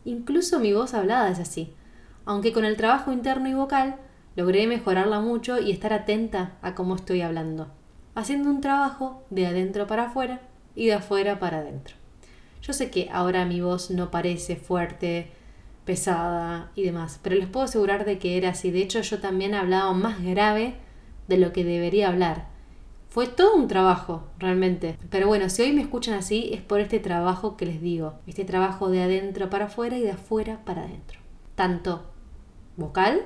Incluso 0.05 0.59
mi 0.61 0.73
voz 0.73 0.95
hablada 0.95 1.31
es 1.31 1.39
así, 1.39 1.75
aunque 2.25 2.53
con 2.53 2.65
el 2.65 2.77
trabajo 2.77 3.13
interno 3.13 3.49
y 3.49 3.55
vocal 3.55 3.97
logré 4.37 4.67
mejorarla 4.67 5.21
mucho 5.21 5.59
y 5.59 5.71
estar 5.71 5.93
atenta 5.93 6.57
a 6.63 6.75
cómo 6.75 6.97
estoy 6.97 7.21
hablando, 7.23 7.69
haciendo 8.15 8.51
un 8.51 8.61
trabajo 8.61 9.23
de 9.31 9.47
adentro 9.47 9.87
para 9.87 10.05
afuera 10.05 10.41
y 10.75 10.87
de 10.87 10.95
afuera 10.95 11.39
para 11.39 11.59
adentro. 11.59 11.97
Yo 12.63 12.73
sé 12.73 12.91
que 12.91 13.09
ahora 13.13 13.45
mi 13.45 13.61
voz 13.61 13.91
no 13.91 14.11
parece 14.11 14.57
fuerte, 14.57 15.31
pesada 15.85 16.71
y 16.75 16.83
demás. 16.83 17.19
Pero 17.23 17.37
les 17.37 17.49
puedo 17.49 17.65
asegurar 17.65 18.05
de 18.05 18.19
que 18.19 18.37
era 18.37 18.51
así. 18.51 18.71
De 18.71 18.83
hecho, 18.83 19.01
yo 19.01 19.19
también 19.19 19.55
hablaba 19.55 19.93
más 19.93 20.23
grave 20.23 20.75
de 21.27 21.39
lo 21.39 21.53
que 21.53 21.65
debería 21.65 22.09
hablar. 22.09 22.49
Fue 23.09 23.27
todo 23.27 23.57
un 23.57 23.67
trabajo, 23.67 24.29
realmente. 24.39 24.97
Pero 25.11 25.27
bueno, 25.27 25.49
si 25.49 25.63
hoy 25.63 25.73
me 25.73 25.83
escuchan 25.83 26.15
así 26.15 26.51
es 26.53 26.63
por 26.63 26.81
este 26.81 27.01
trabajo 27.01 27.57
que 27.57 27.67
les 27.67 27.81
digo. 27.81 28.15
Este 28.27 28.45
trabajo 28.45 28.89
de 28.89 29.03
adentro 29.03 29.51
para 29.51 29.65
afuera 29.65 29.99
y 29.99 30.03
de 30.03 30.13
afuera 30.13 30.61
para 30.65 30.83
adentro. 30.83 31.19
Tanto 31.57 32.05
vocal 32.77 33.23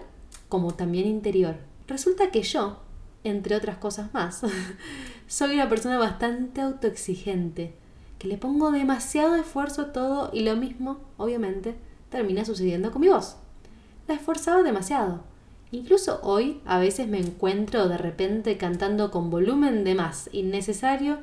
como 0.48 0.74
también 0.74 1.06
interior. 1.06 1.56
Resulta 1.86 2.30
que 2.30 2.42
yo, 2.42 2.80
entre 3.24 3.56
otras 3.56 3.78
cosas 3.78 4.12
más, 4.14 4.42
soy 5.26 5.54
una 5.54 5.68
persona 5.68 5.98
bastante 5.98 6.60
autoexigente, 6.60 7.74
que 8.18 8.28
le 8.28 8.38
pongo 8.38 8.70
demasiado 8.70 9.36
esfuerzo 9.36 9.82
a 9.82 9.92
todo 9.92 10.30
y 10.32 10.40
lo 10.44 10.56
mismo, 10.56 11.00
obviamente, 11.16 11.74
termina 12.08 12.44
sucediendo 12.44 12.90
con 12.92 13.00
mi 13.00 13.08
voz. 13.08 13.36
La 14.06 14.14
esforzaba 14.14 14.62
demasiado 14.62 15.22
Incluso 15.74 16.20
hoy 16.22 16.60
a 16.66 16.78
veces 16.78 17.08
me 17.08 17.18
encuentro 17.18 17.88
de 17.88 17.98
repente 17.98 18.56
cantando 18.56 19.10
con 19.10 19.28
volumen 19.28 19.82
de 19.82 19.96
más, 19.96 20.30
innecesario, 20.30 21.18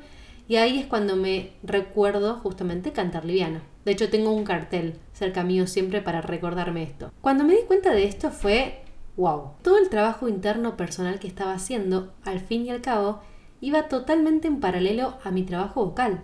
y 0.46 0.56
ahí 0.56 0.78
es 0.78 0.84
cuando 0.84 1.16
me 1.16 1.52
recuerdo 1.62 2.34
justamente 2.34 2.92
cantar 2.92 3.24
liviano. 3.24 3.62
De 3.86 3.92
hecho 3.92 4.10
tengo 4.10 4.30
un 4.30 4.44
cartel 4.44 4.98
cerca 5.14 5.42
mío 5.42 5.66
siempre 5.66 6.02
para 6.02 6.20
recordarme 6.20 6.82
esto. 6.82 7.10
Cuando 7.22 7.44
me 7.44 7.54
di 7.54 7.62
cuenta 7.62 7.94
de 7.94 8.04
esto 8.04 8.30
fue, 8.30 8.81
wow, 9.16 9.52
todo 9.62 9.78
el 9.78 9.88
trabajo 9.88 10.28
interno 10.28 10.76
personal 10.76 11.18
que 11.18 11.28
estaba 11.28 11.54
haciendo, 11.54 12.12
al 12.24 12.40
fin 12.40 12.66
y 12.66 12.70
al 12.70 12.80
cabo, 12.80 13.20
iba 13.60 13.88
totalmente 13.88 14.48
en 14.48 14.60
paralelo 14.60 15.18
a 15.24 15.30
mi 15.30 15.42
trabajo 15.44 15.84
vocal. 15.84 16.20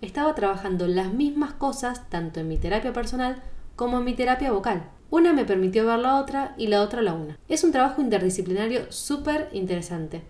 Estaba 0.00 0.34
trabajando 0.34 0.86
las 0.86 1.12
mismas 1.12 1.52
cosas 1.52 2.08
tanto 2.08 2.40
en 2.40 2.48
mi 2.48 2.56
terapia 2.56 2.92
personal 2.92 3.42
como 3.76 3.98
en 3.98 4.04
mi 4.04 4.14
terapia 4.14 4.52
vocal. 4.52 4.88
Una 5.10 5.32
me 5.32 5.44
permitió 5.44 5.86
ver 5.86 5.98
la 5.98 6.20
otra 6.20 6.54
y 6.56 6.66
la 6.66 6.82
otra 6.82 7.02
la 7.02 7.14
una. 7.14 7.38
Es 7.48 7.64
un 7.64 7.72
trabajo 7.72 8.00
interdisciplinario 8.00 8.92
súper 8.92 9.48
interesante. 9.52 10.22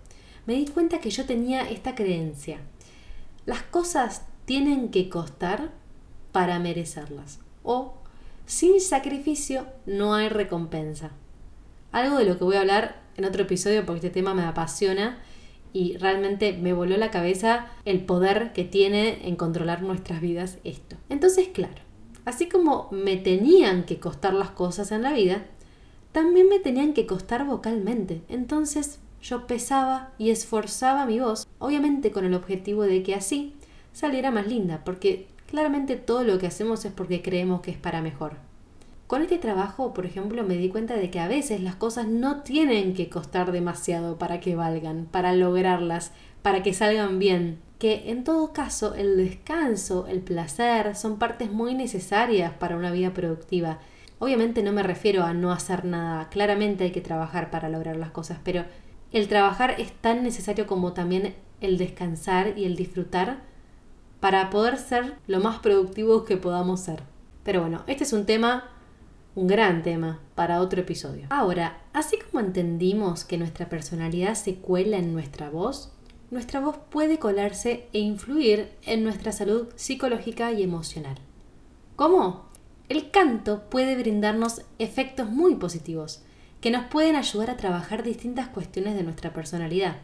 Me 0.47 0.55
di 0.55 0.67
cuenta 0.67 1.01
que 1.01 1.11
yo 1.11 1.27
tenía 1.27 1.69
esta 1.69 1.95
creencia. 1.95 2.59
Las 3.45 3.63
cosas 3.63 4.23
tienen 4.45 4.91
que 4.91 5.09
costar 5.09 5.71
para 6.33 6.59
merecerlas. 6.59 7.41
O 7.65 7.95
sin 8.47 8.81
sacrificio 8.81 9.67
no 9.85 10.15
hay 10.15 10.29
recompensa. 10.29 11.11
Algo 11.93 12.19
de 12.19 12.25
lo 12.25 12.39
que 12.39 12.45
voy 12.45 12.57
a 12.57 12.61
hablar 12.61 13.03
en 13.17 13.25
otro 13.25 13.43
episodio 13.43 13.85
porque 13.85 14.07
este 14.07 14.21
tema 14.21 14.35
me 14.35 14.43
apasiona 14.43 15.19
y 15.73 15.97
realmente 15.97 16.53
me 16.53 16.73
voló 16.73 16.97
la 16.97 17.11
cabeza 17.11 17.67
el 17.85 18.05
poder 18.05 18.53
que 18.53 18.65
tiene 18.65 19.27
en 19.29 19.37
controlar 19.37 19.83
nuestras 19.83 20.21
vidas 20.21 20.59
esto. 20.65 20.97
Entonces, 21.09 21.49
claro, 21.49 21.83
Así 22.29 22.47
como 22.47 22.89
me 22.91 23.17
tenían 23.17 23.85
que 23.85 23.99
costar 23.99 24.35
las 24.35 24.51
cosas 24.51 24.93
en 24.93 25.03
la 25.03 25.15
vida, 25.15 25.47
también 26.13 26.47
me 26.51 26.59
tenían 26.59 26.93
que 26.93 27.07
costar 27.07 27.47
vocalmente. 27.47 28.21
Entonces 28.29 29.01
yo 29.23 29.47
pesaba 29.47 30.13
y 30.19 30.29
esforzaba 30.29 31.07
mi 31.07 31.21
voz, 31.21 31.49
obviamente 31.59 32.11
con 32.11 32.27
el 32.27 32.35
objetivo 32.35 32.83
de 32.83 33.03
que 33.03 33.15
así 33.15 33.55
saliera 33.95 34.31
más 34.31 34.47
linda, 34.47 34.83
porque 34.85 35.27
claramente 35.47 35.97
todo 35.97 36.23
lo 36.23 36.39
que 36.39 36.47
hacemos 36.47 36.85
es 36.85 36.93
porque 36.93 37.23
creemos 37.23 37.63
que 37.63 37.71
es 37.71 37.79
para 37.79 38.03
mejor. 38.03 38.37
Con 39.09 39.23
este 39.23 39.39
trabajo, 39.39 39.93
por 39.93 40.07
ejemplo, 40.07 40.45
me 40.45 40.57
di 40.57 40.69
cuenta 40.69 40.95
de 40.95 41.11
que 41.11 41.19
a 41.19 41.27
veces 41.27 41.61
las 41.61 41.75
cosas 41.75 42.07
no 42.07 42.43
tienen 42.43 42.95
que 42.95 43.09
costar 43.09 43.51
demasiado 43.51 44.19
para 44.19 44.39
que 44.39 44.55
valgan, 44.55 45.09
para 45.11 45.33
lograrlas, 45.33 46.13
para 46.43 46.63
que 46.63 46.73
salgan 46.73 47.19
bien 47.19 47.59
que 47.79 48.11
en 48.11 48.25
todo 48.25 48.53
caso 48.53 48.95
el 48.95 49.17
descanso, 49.17 50.07
el 50.09 50.21
placer 50.21 50.97
son 50.97 51.19
partes 51.19 51.51
muy 51.53 51.75
necesarias 51.75 52.53
para 52.53 52.77
una 52.77 52.91
vida 52.91 53.15
productiva. 53.15 53.79
Obviamente 54.19 54.63
no 54.63 54.73
me 54.73 54.83
refiero 54.83 55.25
a 55.25 55.33
no 55.33 55.53
hacer 55.53 55.85
nada, 55.85 56.29
claramente 56.29 56.85
hay 56.85 56.91
que 56.91 57.01
trabajar 57.01 57.51
para 57.51 57.69
lograr 57.69 57.97
las 57.97 58.11
cosas, 58.11 58.39
pero 58.43 58.65
el 59.13 59.29
trabajar 59.29 59.77
es 59.79 59.93
tan 59.93 60.25
necesario 60.25 60.67
como 60.67 60.93
también 60.93 61.35
el 61.61 61.79
descansar 61.79 62.59
y 62.59 62.65
el 62.65 62.75
disfrutar 62.75 63.43
para 64.19 64.51
poder 64.51 64.77
ser 64.77 65.15
lo 65.29 65.39
más 65.39 65.61
productivos 65.61 66.25
que 66.25 66.37
podamos 66.37 66.81
ser. 66.81 67.05
Pero 67.45 67.61
bueno, 67.61 67.85
este 67.87 68.03
es 68.03 68.13
un 68.13 68.27
tema, 68.27 68.69
un 69.39 69.47
gran 69.47 69.85
tema, 69.85 70.19
para 70.35 70.61
otro 70.61 70.81
episodio. 70.81 71.29
Ahora, 71.31 71.81
así 71.93 72.19
como 72.19 72.45
entendimos 72.45 73.25
que 73.25 73.39
nuestra 73.39 73.69
personalidad 73.69 74.35
se 74.35 74.57
cuela 74.57 74.97
en 74.97 75.13
nuestra 75.13 75.49
voz, 75.49 75.93
nuestra 76.33 76.59
voz 76.59 76.77
puede 76.91 77.21
colarse 77.21 77.87
e 77.93 78.01
influir 78.01 78.73
en 78.85 79.05
nuestra 79.05 79.31
salud 79.31 79.69
psicológica 79.77 80.51
y 80.51 80.65
emocional. 80.65 81.19
¿Cómo? 81.95 82.49
El 82.89 83.13
canto 83.13 83.63
puede 83.71 83.97
brindarnos 83.97 84.63
efectos 84.81 85.31
muy 85.31 85.55
positivos, 85.55 86.23
que 86.61 86.73
nos 86.73 86.87
pueden 86.87 87.15
ayudar 87.15 87.51
a 87.51 87.57
trabajar 87.57 88.03
distintas 88.03 88.49
cuestiones 88.49 88.97
de 88.97 89.05
nuestra 89.05 89.33
personalidad. 89.33 89.99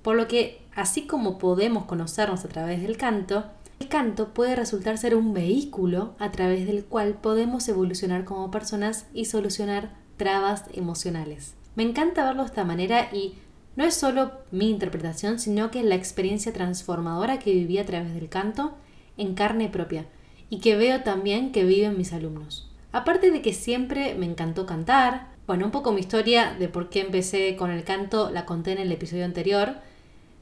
Por 0.00 0.16
lo 0.16 0.28
que, 0.28 0.62
así 0.74 1.06
como 1.06 1.36
podemos 1.36 1.84
conocernos 1.84 2.42
a 2.46 2.48
través 2.48 2.80
del 2.80 2.96
canto, 2.96 3.44
el 3.80 3.88
canto 3.88 4.34
puede 4.34 4.56
resultar 4.56 4.98
ser 4.98 5.14
un 5.14 5.32
vehículo 5.32 6.14
a 6.18 6.30
través 6.32 6.66
del 6.66 6.84
cual 6.84 7.14
podemos 7.14 7.68
evolucionar 7.68 8.24
como 8.24 8.50
personas 8.50 9.06
y 9.14 9.26
solucionar 9.26 9.94
trabas 10.16 10.64
emocionales. 10.74 11.54
Me 11.76 11.84
encanta 11.84 12.24
verlo 12.24 12.42
de 12.42 12.48
esta 12.48 12.64
manera 12.64 13.08
y 13.12 13.34
no 13.76 13.84
es 13.84 13.94
solo 13.94 14.32
mi 14.50 14.68
interpretación, 14.68 15.38
sino 15.38 15.70
que 15.70 15.78
es 15.78 15.84
la 15.84 15.94
experiencia 15.94 16.52
transformadora 16.52 17.38
que 17.38 17.52
viví 17.52 17.78
a 17.78 17.86
través 17.86 18.12
del 18.12 18.28
canto 18.28 18.76
en 19.16 19.34
carne 19.34 19.68
propia 19.68 20.06
y 20.50 20.58
que 20.58 20.76
veo 20.76 21.02
también 21.02 21.52
que 21.52 21.64
viven 21.64 21.96
mis 21.96 22.12
alumnos. 22.12 22.68
Aparte 22.90 23.30
de 23.30 23.42
que 23.42 23.52
siempre 23.52 24.14
me 24.16 24.26
encantó 24.26 24.66
cantar, 24.66 25.28
bueno, 25.46 25.66
un 25.66 25.70
poco 25.70 25.92
mi 25.92 26.00
historia 26.00 26.56
de 26.58 26.68
por 26.68 26.90
qué 26.90 27.02
empecé 27.02 27.54
con 27.54 27.70
el 27.70 27.84
canto 27.84 28.30
la 28.30 28.46
conté 28.46 28.72
en 28.72 28.78
el 28.78 28.90
episodio 28.90 29.24
anterior, 29.24 29.76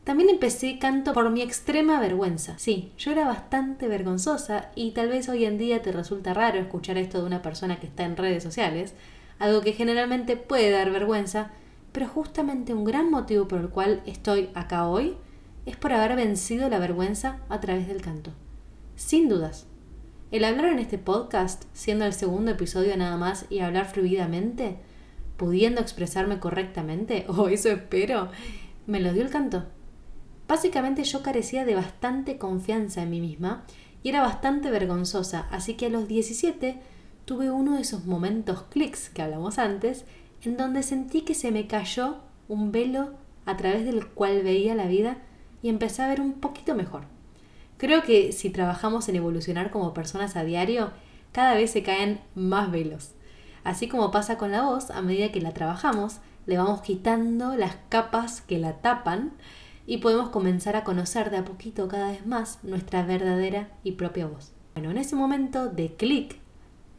también 0.07 0.31
empecé 0.31 0.79
canto 0.79 1.13
por 1.13 1.31
mi 1.31 1.43
extrema 1.43 1.99
vergüenza. 1.99 2.57
Sí, 2.59 2.93
yo 2.97 3.11
era 3.11 3.27
bastante 3.27 3.89
vergonzosa 3.89 4.71
y 4.77 4.93
tal 4.93 5.09
vez 5.09 5.29
hoy 5.29 5.45
en 5.45 5.59
día 5.59 5.83
te 5.83 5.91
resulta 5.91 6.33
raro 6.33 6.61
escuchar 6.61 6.97
esto 6.97 7.19
de 7.19 7.27
una 7.27 7.43
persona 7.43 7.81
que 7.81 7.89
está 7.89 8.05
en 8.05 8.17
redes 8.17 8.45
sociales, 8.45 8.95
algo 9.41 9.63
que 9.63 9.73
generalmente 9.73 10.37
puede 10.37 10.71
dar 10.71 10.93
vergüenza, 10.93 11.51
pero 11.91 12.07
justamente 12.07 12.73
un 12.73 12.85
gran 12.85 13.11
motivo 13.11 13.49
por 13.49 13.59
el 13.59 13.69
cual 13.69 14.01
estoy 14.07 14.51
acá 14.55 14.87
hoy 14.87 15.17
es 15.67 15.77
por 15.77 15.93
haber 15.93 16.15
vencido 16.15 16.69
la 16.69 16.79
vergüenza 16.79 17.41
a 17.49 17.61
través 17.61 17.89
del 17.89 18.01
canto. 18.01 18.31
Sin 18.95 19.29
dudas. 19.29 19.67
El 20.31 20.45
hablar 20.45 20.67
en 20.67 20.79
este 20.79 20.99
podcast, 20.99 21.65
siendo 21.73 22.05
el 22.05 22.13
segundo 22.13 22.53
episodio 22.53 22.97
nada 22.97 23.17
más, 23.17 23.47
y 23.51 23.59
hablar 23.59 23.87
fluidamente, 23.87 24.77
pudiendo 25.37 25.81
expresarme 25.81 26.39
correctamente, 26.39 27.25
o 27.29 27.49
eso 27.49 27.71
espero, 27.71 28.29
me 28.87 29.01
lo 29.01 29.13
dio 29.13 29.25
el 29.25 29.31
canto. 29.31 29.65
Básicamente 30.49 31.03
yo 31.05 31.23
carecía 31.23 31.65
de 31.65 31.75
bastante 31.75 32.39
confianza 32.39 33.03
en 33.03 33.11
mí 33.11 33.21
misma 33.21 33.65
y 34.03 34.11
era 34.11 34.21
bastante 34.21 34.71
vergonzosa, 34.71 35.49
así 35.51 35.75
que 35.75 35.87
a 35.87 35.91
los 35.91 36.07
17 36.07 36.79
tuve 37.25 37.51
uno 37.51 37.75
de 37.75 37.83
esos 37.83 38.05
momentos 38.05 38.63
clics 38.71 39.09
que 39.09 39.23
hablamos 39.23 39.59
antes 39.59 40.05
en 40.43 40.57
donde 40.57 40.83
sentí 40.85 41.23
que 41.23 41.35
se 41.35 41.51
me 41.51 41.67
cayó 41.67 42.19
un 42.49 42.71
velo 42.71 43.15
a 43.47 43.57
través 43.57 43.85
del 43.85 44.07
cual 44.07 44.43
veía 44.43 44.75
la 44.75 44.87
vida 44.87 45.19
y 45.63 45.69
empecé 45.69 46.03
a 46.03 46.09
ver 46.09 46.21
un 46.21 46.35
poquito 46.35 46.75
mejor. 46.75 47.03
Creo 47.79 48.03
que 48.03 48.33
si 48.33 48.51
trabajamos 48.51 49.09
en 49.09 49.17
evolucionar 49.17 49.71
como 49.71 49.93
personas 49.93 50.37
a 50.37 50.45
diario, 50.45 50.93
cada 51.33 51.55
vez 51.55 51.73
se 51.73 51.83
caen 51.83 52.21
más 52.35 52.71
velos. 52.71 53.11
Así 53.65 53.89
como 53.89 54.13
pasa 54.13 54.39
con 54.39 54.53
la 54.53 54.63
voz, 54.63 54.91
a 54.91 55.03
medida 55.03 55.33
que 55.33 55.41
la 55.41 55.53
trabajamos, 55.53 56.21
le 56.47 56.57
vamos 56.57 56.81
quitando 56.81 57.57
las 57.57 57.77
capas 57.89 58.41
que 58.41 58.59
la 58.59 58.75
tapan 58.75 59.33
y 59.87 59.99
podemos 59.99 60.31
comenzar 60.31 60.77
a 60.77 60.85
conocer 60.85 61.31
de 61.31 61.39
a 61.39 61.45
poquito 61.45 61.89
cada 61.89 62.11
vez 62.11 62.27
más 62.27 62.59
nuestra 62.63 63.05
verdadera 63.05 63.69
y 63.85 63.93
propia 63.93 64.27
voz. 64.27 64.53
Bueno, 64.75 64.91
en 64.91 64.99
ese 64.99 65.17
momento 65.17 65.69
de 65.69 65.95
clic 65.95 66.39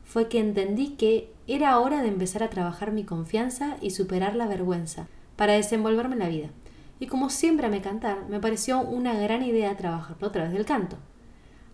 fue 0.05 0.29
que 0.29 0.39
entendí 0.39 0.95
que 0.95 1.33
era 1.47 1.79
hora 1.79 2.01
de 2.01 2.07
empezar 2.07 2.43
a 2.43 2.49
trabajar 2.49 2.91
mi 2.91 3.03
confianza 3.03 3.77
y 3.81 3.91
superar 3.91 4.35
la 4.35 4.47
vergüenza 4.47 5.07
para 5.35 5.53
desenvolverme 5.53 6.13
en 6.13 6.19
la 6.19 6.29
vida. 6.29 6.49
Y 6.99 7.07
como 7.07 7.29
siempre 7.29 7.69
me 7.69 7.81
cantar, 7.81 8.27
me 8.29 8.39
pareció 8.39 8.79
una 8.79 9.13
gran 9.13 9.43
idea 9.43 9.77
trabajarlo 9.77 10.27
a 10.27 10.31
través 10.31 10.53
del 10.53 10.65
canto. 10.65 10.97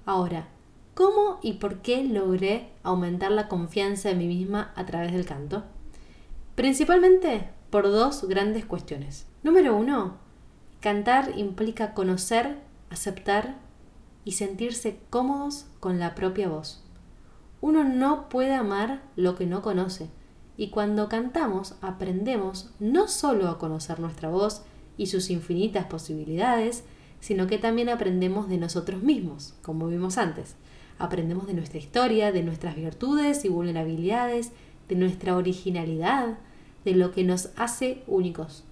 Ahora, 0.06 0.47
¿cómo 0.95 1.39
y 1.41 1.54
por 1.54 1.78
qué 1.82 2.04
logré 2.04 2.71
aumentar 2.82 3.32
la 3.32 3.47
confianza 3.47 4.10
en 4.10 4.17
mí 4.17 4.28
misma 4.28 4.73
a 4.76 4.86
través 4.86 5.13
del 5.13 5.26
canto? 5.26 5.63
Principalmente 6.56 7.49
por 7.69 7.84
dos 7.84 8.28
grandes 8.28 8.65
cuestiones. 8.65 9.26
Número 9.43 9.76
uno, 9.76 10.17
cantar 10.84 11.32
implica 11.38 11.93
conocer, 11.93 12.58
aceptar 12.89 13.56
y 14.26 14.34
sentirse 14.34 15.00
cómodos 15.10 15.65
con 15.80 15.98
la 15.98 16.13
propia 16.13 16.50
voz. 16.50 16.84
Uno 17.62 17.86
no 17.86 18.28
puede 18.28 18.54
amar 18.54 19.02
lo 19.15 19.38
que 19.38 19.46
no 19.46 19.62
conoce. 19.62 20.10
Y 20.58 20.72
cuando 20.72 21.08
cantamos 21.08 21.76
aprendemos 21.80 22.74
no 22.82 23.08
solo 23.08 23.48
a 23.48 23.60
conocer 23.60 24.02
nuestra 24.02 24.28
voz 24.28 24.63
y 24.98 25.08
sus 25.08 25.30
infinitas 25.30 25.86
posibilidades, 25.86 26.84
sino 27.22 27.48
que 27.48 27.60
también 27.60 27.88
aprendemos 27.88 28.50
de 28.50 28.58
nosotros 28.58 29.04
mismos, 29.04 29.54
como 29.62 29.88
vimos 29.88 30.17
antes. 30.17 30.58
Aprendemos 31.00 31.48
de 31.48 31.54
nuestra 31.54 31.80
historia, 31.80 32.34
de 32.34 32.43
nuestras 32.43 32.76
virtudes 32.76 33.46
y 33.46 33.48
vulnerabilidades, 33.48 34.52
de 34.89 34.96
nuestra 34.96 35.38
originalidad, 35.38 36.39
de 36.84 36.93
lo 36.93 37.12
que 37.12 37.24
nos 37.24 37.52
hace 37.56 38.04
únicos. 38.06 38.65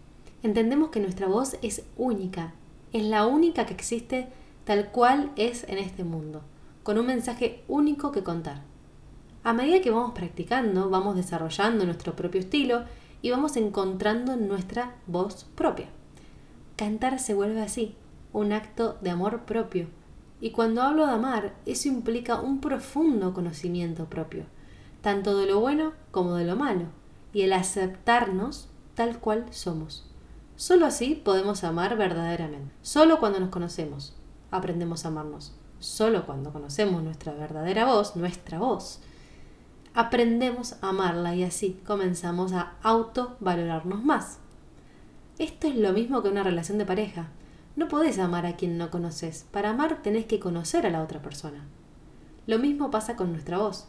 Entendemos 0.44 0.90
que 0.90 1.00
nuestra 1.00 1.28
voz 1.28 1.58
es 1.62 1.86
única 1.98 2.54
Es 2.94 3.04
la 3.04 3.28
única 3.28 3.66
que 3.66 3.74
existe 3.74 4.28
tal 4.66 4.92
cual 4.92 5.32
es 5.36 5.64
en 5.70 5.78
este 5.78 6.04
mundo, 6.04 6.42
con 6.84 6.98
un 6.98 7.06
mensaje 7.06 7.64
único 7.68 8.12
que 8.12 8.24
contar. 8.24 8.64
A 9.44 9.54
medida 9.54 9.82
que 9.82 9.92
vamos 9.92 10.14
practicando, 10.14 10.90
vamos 10.90 11.16
desarrollando 11.16 11.86
nuestro 11.86 12.16
propio 12.16 12.42
estilo 12.42 12.84
y 13.22 13.32
vamos 13.32 13.56
encontrando 13.56 14.36
nuestra 14.36 14.96
voz 15.08 15.46
propia. 15.56 15.88
Cantar 16.76 17.20
se 17.20 17.34
vuelve 17.34 17.62
así, 17.62 17.96
un 18.34 18.52
acto 18.52 18.98
de 19.02 19.10
amor 19.12 19.42
propio. 19.42 19.88
Y 20.42 20.52
cuando 20.52 20.82
hablo 20.82 21.06
de 21.06 21.14
amar, 21.14 21.56
eso 21.66 21.88
implica 21.88 22.42
un 22.42 22.62
profundo 22.62 23.34
conocimiento 23.34 24.10
propio, 24.10 24.46
tanto 25.02 25.38
de 25.38 25.46
lo 25.46 25.60
bueno 25.60 25.94
como 26.12 26.36
de 26.36 26.46
lo 26.46 26.56
malo, 26.56 26.86
y 27.32 27.44
el 27.44 27.54
aceptarnos 27.54 28.70
tal 28.96 29.20
cual 29.20 29.46
somos. 29.52 30.11
Solo 30.62 30.86
así 30.86 31.16
podemos 31.16 31.64
amar 31.64 31.98
verdaderamente. 31.98 32.72
Solo 32.84 33.20
cuando 33.20 33.40
nos 33.40 33.50
conocemos, 33.50 34.16
aprendemos 34.52 35.04
a 35.04 35.08
amarnos. 35.08 35.56
Solo 35.80 36.28
cuando 36.28 36.54
conocemos 36.54 37.02
nuestra 37.02 37.34
verdadera 37.34 37.88
voz, 37.88 38.16
nuestra 38.16 38.60
voz, 38.60 39.00
aprendemos 39.96 40.74
a 40.84 40.90
amarla 40.90 41.34
y 41.34 41.44
así 41.44 41.82
comenzamos 41.84 42.54
a 42.54 42.76
autovalorarnos 42.84 44.04
más. 44.04 44.38
Esto 45.40 45.66
es 45.66 45.78
lo 45.78 45.94
mismo 45.94 46.22
que 46.22 46.30
una 46.30 46.44
relación 46.44 46.78
de 46.78 46.86
pareja. 46.86 47.30
No 47.76 47.88
podés 47.88 48.20
amar 48.20 48.46
a 48.46 48.56
quien 48.56 48.78
no 48.78 48.92
conoces. 48.92 49.48
Para 49.50 49.72
amar 49.72 50.04
tenés 50.04 50.28
que 50.28 50.40
conocer 50.40 50.86
a 50.86 50.92
la 50.92 51.02
otra 51.02 51.24
persona. 51.24 51.66
Lo 52.46 52.60
mismo 52.60 52.92
pasa 52.92 53.16
con 53.16 53.32
nuestra 53.32 53.58
voz. 53.58 53.88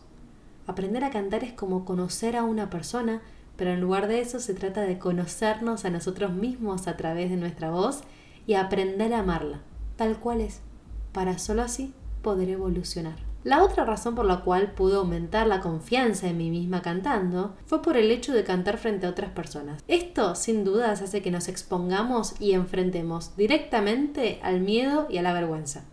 Aprender 0.66 1.04
a 1.04 1.10
cantar 1.10 1.44
es 1.44 1.52
como 1.52 1.84
conocer 1.84 2.34
a 2.34 2.44
una 2.44 2.70
persona, 2.70 3.20
pero 3.56 3.70
en 3.70 3.80
lugar 3.80 4.08
de 4.08 4.20
eso 4.20 4.40
se 4.40 4.54
trata 4.54 4.82
de 4.82 4.98
conocernos 4.98 5.84
a 5.84 5.90
nosotros 5.90 6.32
mismos 6.32 6.88
a 6.88 6.96
través 6.96 7.30
de 7.30 7.36
nuestra 7.36 7.70
voz 7.70 8.02
y 8.46 8.54
aprender 8.54 9.14
a 9.14 9.20
amarla, 9.20 9.60
tal 9.96 10.18
cual 10.18 10.40
es, 10.40 10.60
para 11.12 11.38
solo 11.38 11.62
así 11.62 11.94
poder 12.22 12.48
evolucionar. 12.48 13.32
La 13.44 13.64
otra 13.64 13.84
razón 13.84 14.14
por 14.14 14.24
la 14.24 14.42
cual 14.42 14.70
pude 14.70 14.94
aumentar 14.94 15.48
la 15.48 15.60
confianza 15.60 16.28
en 16.28 16.38
mí 16.38 16.48
misma 16.48 16.80
cantando 16.80 17.56
fue 17.66 17.82
por 17.82 17.96
el 17.96 18.12
hecho 18.12 18.32
de 18.32 18.44
cantar 18.44 18.78
frente 18.78 19.06
a 19.06 19.10
otras 19.10 19.32
personas. 19.32 19.82
Esto, 19.88 20.36
sin 20.36 20.62
dudas, 20.62 21.02
hace 21.02 21.22
que 21.22 21.32
nos 21.32 21.48
expongamos 21.48 22.40
y 22.40 22.52
enfrentemos 22.52 23.36
directamente 23.36 24.38
al 24.44 24.60
miedo 24.60 25.08
y 25.10 25.18
a 25.18 25.22
la 25.22 25.32
vergüenza. 25.32 25.84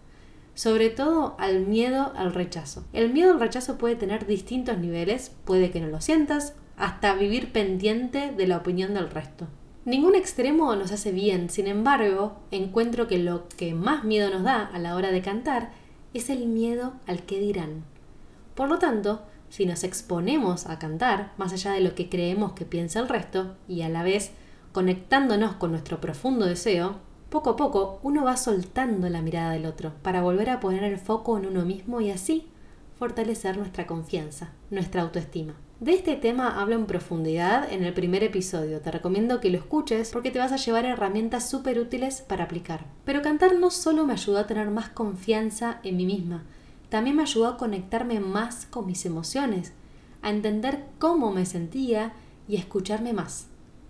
Sobre 0.54 0.92
todo 0.92 1.36
al 1.40 1.66
miedo 1.66 2.12
al 2.16 2.34
rechazo. 2.34 2.84
El 2.94 3.12
miedo 3.14 3.32
al 3.32 3.40
rechazo 3.40 3.80
puede 3.80 3.96
tener 3.96 4.28
distintos 4.28 4.78
niveles, 4.78 5.32
puede 5.46 5.72
que 5.72 5.82
no 5.82 5.88
lo 5.88 6.02
sientas, 6.02 6.54
hasta 6.80 7.14
vivir 7.14 7.52
pendiente 7.52 8.32
de 8.32 8.48
la 8.48 8.58
opinión 8.58 8.94
del 8.94 9.12
resto. 9.12 9.48
Ningún 9.86 10.16
extremo 10.16 10.76
nos 10.76 10.92
hace 10.92 11.12
bien, 11.12 11.50
sin 11.50 11.68
embargo, 11.68 12.38
encuentro 12.52 13.08
que 13.08 13.18
lo 13.18 13.48
que 13.50 13.74
más 13.74 14.04
miedo 14.04 14.30
nos 14.30 14.44
da 14.44 14.66
a 14.66 14.80
la 14.80 14.96
hora 14.96 15.12
de 15.12 15.22
cantar 15.22 15.72
es 16.14 16.30
el 16.30 16.48
miedo 16.48 16.94
al 17.06 17.24
que 17.24 17.40
dirán. 17.40 17.84
Por 18.56 18.70
lo 18.70 18.80
tanto, 18.80 19.24
si 19.50 19.66
nos 19.66 19.84
exponemos 19.84 20.68
a 20.68 20.80
cantar, 20.80 21.34
más 21.38 21.54
allá 21.54 21.72
de 21.72 21.82
lo 21.82 21.96
que 21.96 22.10
creemos 22.10 22.54
que 22.54 22.66
piensa 22.66 23.00
el 23.00 23.10
resto, 23.10 23.56
y 23.68 23.82
a 23.82 23.90
la 23.90 24.04
vez 24.04 24.32
conectándonos 24.72 25.56
con 25.56 25.72
nuestro 25.72 26.00
profundo 26.00 26.46
deseo, 26.46 26.98
poco 27.30 27.52
a 27.52 27.56
poco 27.56 28.00
uno 28.04 28.24
va 28.24 28.38
soltando 28.38 29.10
la 29.10 29.22
mirada 29.22 29.52
del 29.52 29.66
otro 29.66 29.94
para 30.02 30.22
volver 30.22 30.50
a 30.50 30.60
poner 30.60 30.84
el 30.84 30.98
foco 30.98 31.38
en 31.38 31.46
uno 31.46 31.66
mismo 31.66 32.00
y 32.02 32.12
así 32.12 32.48
fortalecer 32.98 33.58
nuestra 33.58 33.86
confianza, 33.86 34.52
nuestra 34.70 35.02
autoestima. 35.02 35.56
De 35.80 35.94
este 35.94 36.18
tema 36.18 36.60
hablo 36.60 36.76
en 36.76 36.88
profundidad 36.88 37.72
en 37.72 37.86
el 37.86 37.94
primer 37.94 38.22
episodio. 38.22 38.82
Te 38.82 38.92
recomiendo 38.92 39.40
que 39.40 39.50
lo 39.50 39.58
escuches 39.58 40.12
porque 40.12 40.30
te 40.30 40.38
vas 40.38 40.52
a 40.52 40.58
llevar 40.58 40.84
herramientas 40.84 41.50
súper 41.50 41.80
útiles 41.80 42.20
para 42.20 42.44
aplicar. 42.44 42.86
Pero 43.06 43.22
cantar 43.22 43.56
no 43.56 43.72
solo 43.72 44.06
me 44.06 44.12
ayudó 44.12 44.40
a 44.40 44.46
tener 44.46 44.70
más 44.72 44.90
confianza 44.90 45.80
en 45.84 45.96
mí 45.96 46.06
misma, 46.06 46.44
también 46.90 47.16
me 47.16 47.22
ayudó 47.22 47.48
a 47.48 47.56
conectarme 47.56 48.20
más 48.20 48.66
con 48.66 48.88
mis 48.88 49.06
emociones, 49.06 49.72
a 50.22 50.32
entender 50.32 50.84
cómo 50.98 51.32
me 51.32 51.46
sentía 51.46 52.12
y 52.50 52.58
a 52.58 52.60
escucharme 52.60 53.14
más. 53.14 53.48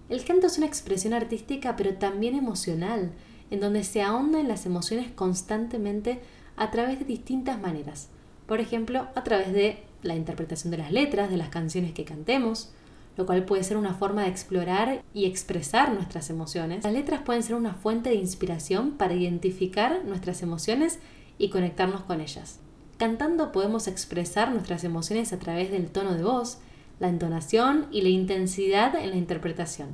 El 0.09 0.23
canto 0.23 0.45
es 0.45 0.59
una 0.59 0.67
expresión 0.67 1.13
artística 1.13 1.75
pero 1.75 1.95
también 1.95 2.35
emocional, 2.35 3.13
en 3.49 3.59
donde 3.61 3.83
se 3.83 4.03
ahonda 4.03 4.39
en 4.39 4.47
las 4.47 4.67
emociones 4.67 5.09
constantemente 5.09 6.19
a 6.55 6.69
través 6.69 6.99
de 6.99 7.05
distintas 7.05 7.59
maneras. 7.59 8.09
Por 8.49 8.61
ejemplo, 8.61 9.07
a 9.13 9.23
través 9.23 9.53
de 9.53 9.77
la 10.01 10.15
interpretación 10.15 10.71
de 10.71 10.79
las 10.79 10.91
letras 10.91 11.29
de 11.29 11.37
las 11.37 11.49
canciones 11.49 11.93
que 11.93 12.03
cantemos, 12.03 12.71
lo 13.15 13.27
cual 13.27 13.45
puede 13.45 13.63
ser 13.63 13.77
una 13.77 13.93
forma 13.93 14.23
de 14.23 14.29
explorar 14.29 15.03
y 15.13 15.25
expresar 15.25 15.93
nuestras 15.93 16.31
emociones. 16.31 16.83
Las 16.83 16.93
letras 16.93 17.21
pueden 17.21 17.43
ser 17.43 17.53
una 17.53 17.75
fuente 17.75 18.09
de 18.09 18.15
inspiración 18.15 18.93
para 18.93 19.13
identificar 19.13 20.03
nuestras 20.03 20.41
emociones 20.41 20.97
y 21.37 21.49
conectarnos 21.49 22.01
con 22.01 22.21
ellas. 22.21 22.59
Cantando 22.97 23.51
podemos 23.51 23.87
expresar 23.87 24.51
nuestras 24.51 24.83
emociones 24.83 25.31
a 25.31 25.37
través 25.37 25.69
del 25.69 25.91
tono 25.91 26.15
de 26.15 26.23
voz, 26.23 26.57
la 26.99 27.09
entonación 27.09 27.85
y 27.91 28.01
la 28.01 28.09
intensidad 28.09 28.95
en 28.95 29.11
la 29.11 29.17
interpretación. 29.17 29.89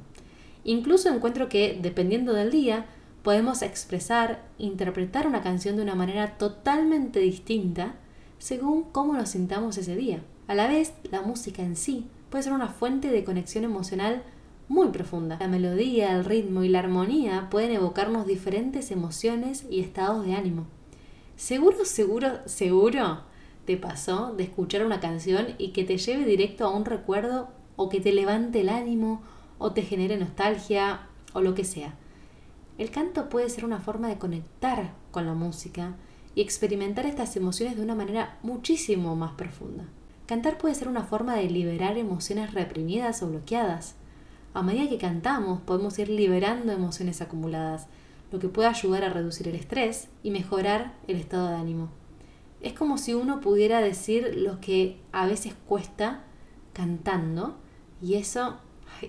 Incluso 0.63 1.09
encuentro 1.09 1.49
que, 1.49 1.77
dependiendo 1.81 2.31
del 2.31 2.51
día, 2.51 2.85
podemos 3.21 3.63
expresar, 3.63 4.45
interpretar 4.57 5.27
una 5.27 5.41
canción 5.41 5.75
de 5.75 5.81
una 5.81 5.95
manera 5.95 6.37
totalmente 6.37 7.19
distinta 7.19 7.95
según 8.45 8.83
cómo 8.91 9.15
nos 9.15 9.29
sintamos 9.29 9.75
ese 9.79 9.95
día. 9.95 10.21
A 10.47 10.53
la 10.53 10.67
vez, 10.67 10.93
la 11.09 11.23
música 11.23 11.63
en 11.63 11.75
sí 11.75 12.05
puede 12.29 12.43
ser 12.43 12.53
una 12.53 12.67
fuente 12.67 13.09
de 13.09 13.23
conexión 13.23 13.63
emocional 13.63 14.21
muy 14.67 14.89
profunda. 14.89 15.37
La 15.39 15.47
melodía, 15.47 16.11
el 16.11 16.23
ritmo 16.23 16.63
y 16.63 16.69
la 16.69 16.77
armonía 16.77 17.47
pueden 17.49 17.71
evocarnos 17.71 18.27
diferentes 18.27 18.91
emociones 18.91 19.65
y 19.71 19.79
estados 19.79 20.23
de 20.27 20.35
ánimo. 20.35 20.67
Seguro, 21.35 21.85
seguro, 21.85 22.33
seguro 22.45 23.21
te 23.65 23.77
pasó 23.77 24.35
de 24.35 24.43
escuchar 24.43 24.85
una 24.85 24.99
canción 24.99 25.47
y 25.57 25.69
que 25.69 25.83
te 25.83 25.97
lleve 25.97 26.23
directo 26.23 26.65
a 26.65 26.69
un 26.69 26.85
recuerdo 26.85 27.49
o 27.77 27.89
que 27.89 27.99
te 27.99 28.13
levante 28.13 28.61
el 28.61 28.69
ánimo 28.69 29.23
o 29.57 29.71
te 29.71 29.81
genere 29.81 30.17
nostalgia 30.17 31.07
o 31.33 31.41
lo 31.41 31.55
que 31.55 31.63
sea. 31.63 31.95
El 32.77 32.91
canto 32.91 33.27
puede 33.27 33.49
ser 33.49 33.65
una 33.65 33.79
forma 33.79 34.07
de 34.07 34.19
conectar 34.19 34.93
con 35.09 35.25
la 35.25 35.33
música 35.33 35.95
y 36.35 36.41
experimentar 36.41 37.05
estas 37.05 37.35
emociones 37.37 37.77
de 37.77 37.81
una 37.81 37.95
manera 37.95 38.37
muchísimo 38.43 39.15
más 39.15 39.31
profunda. 39.33 39.85
Cantar 40.25 40.57
puede 40.57 40.75
ser 40.75 40.87
una 40.87 41.03
forma 41.03 41.35
de 41.35 41.49
liberar 41.49 41.97
emociones 41.97 42.53
reprimidas 42.53 43.23
o 43.23 43.27
bloqueadas. 43.29 43.95
A 44.53 44.61
medida 44.61 44.89
que 44.89 44.97
cantamos 44.97 45.61
podemos 45.61 45.97
ir 45.97 46.09
liberando 46.09 46.73
emociones 46.73 47.21
acumuladas, 47.21 47.87
lo 48.31 48.39
que 48.39 48.49
puede 48.49 48.67
ayudar 48.67 49.03
a 49.03 49.09
reducir 49.09 49.47
el 49.47 49.55
estrés 49.55 50.09
y 50.23 50.31
mejorar 50.31 50.93
el 51.07 51.17
estado 51.17 51.49
de 51.49 51.55
ánimo. 51.55 51.89
Es 52.61 52.73
como 52.73 52.97
si 52.97 53.13
uno 53.13 53.39
pudiera 53.39 53.79
decir 53.79 54.35
lo 54.35 54.59
que 54.59 54.99
a 55.11 55.25
veces 55.27 55.53
cuesta 55.67 56.23
cantando 56.73 57.55
y 58.01 58.15
eso, 58.15 58.57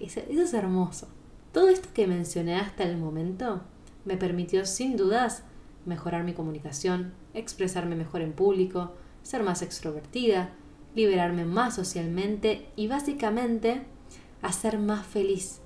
eso 0.01 0.21
es 0.21 0.55
hermoso. 0.55 1.09
Todo 1.53 1.71
esto 1.71 1.89
que 1.95 2.07
mencioné 2.07 2.57
hasta 2.57 2.85
el 2.85 2.99
momento 2.99 3.63
me 4.05 4.17
permitió 4.17 4.67
sin 4.67 4.97
dudas 4.97 5.43
mejorar 5.87 6.25
mi 6.25 6.33
comunicación, 6.33 7.13
expresarme 7.35 7.97
mejor 7.97 8.21
en 8.21 8.33
público, 8.33 8.93
ser 9.23 9.43
más 9.43 9.63
extrovertida, 9.63 10.51
liberarme 10.95 11.45
más 11.45 11.75
socialmente 11.75 12.69
y 12.77 12.89
básicamente 12.89 13.83
a 14.43 14.53
ser 14.53 14.79
más 14.79 15.07
feliz. 15.07 15.61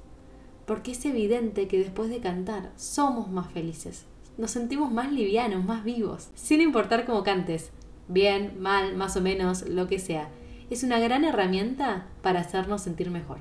Porque 0.66 0.92
es 0.92 1.04
evidente 1.04 1.68
que 1.68 1.78
después 1.78 2.10
de 2.10 2.20
cantar 2.20 2.70
somos 2.76 3.30
más 3.30 3.50
felices. 3.50 4.04
Nos 4.38 4.52
sentimos 4.52 4.92
más 4.92 5.12
livianos, 5.12 5.64
más 5.64 5.84
vivos, 5.84 6.30
sin 6.34 6.60
importar 6.60 7.04
cómo 7.04 7.22
cantes, 7.22 7.70
bien, 8.08 8.60
mal, 8.60 8.96
más 8.96 9.16
o 9.16 9.20
menos, 9.20 9.68
lo 9.68 9.86
que 9.86 9.98
sea. 9.98 10.28
Es 10.70 10.82
una 10.82 10.98
gran 11.00 11.24
herramienta 11.24 12.06
para 12.22 12.40
hacernos 12.40 12.82
sentir 12.82 13.10
mejor. 13.10 13.38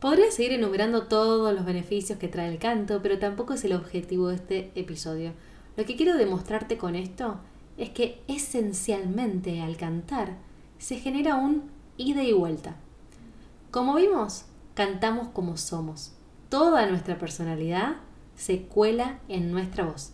Podría 0.00 0.30
seguir 0.30 0.52
enumerando 0.52 1.04
todos 1.04 1.54
los 1.54 1.64
beneficios 1.64 2.18
que 2.18 2.28
trae 2.28 2.50
el 2.50 2.58
canto, 2.58 3.00
pero 3.02 3.18
tampoco 3.18 3.54
es 3.54 3.64
el 3.64 3.72
objetivo 3.72 4.28
de 4.28 4.34
este 4.36 4.70
episodio. 4.74 5.32
Lo 5.76 5.84
que 5.84 5.96
quiero 5.96 6.16
demostrarte 6.16 6.78
con 6.78 6.94
esto 6.94 7.38
es 7.76 7.90
que 7.90 8.22
esencialmente 8.28 9.60
al 9.60 9.76
cantar 9.76 10.36
se 10.78 10.96
genera 10.96 11.36
un 11.36 11.70
ida 11.98 12.22
y 12.22 12.32
vuelta. 12.32 12.76
Como 13.70 13.94
vimos, 13.96 14.46
cantamos 14.74 15.28
como 15.28 15.56
somos. 15.56 16.12
Toda 16.48 16.86
nuestra 16.86 17.18
personalidad 17.18 17.96
se 18.36 18.62
cuela 18.62 19.18
en 19.28 19.50
nuestra 19.50 19.84
voz. 19.84 20.12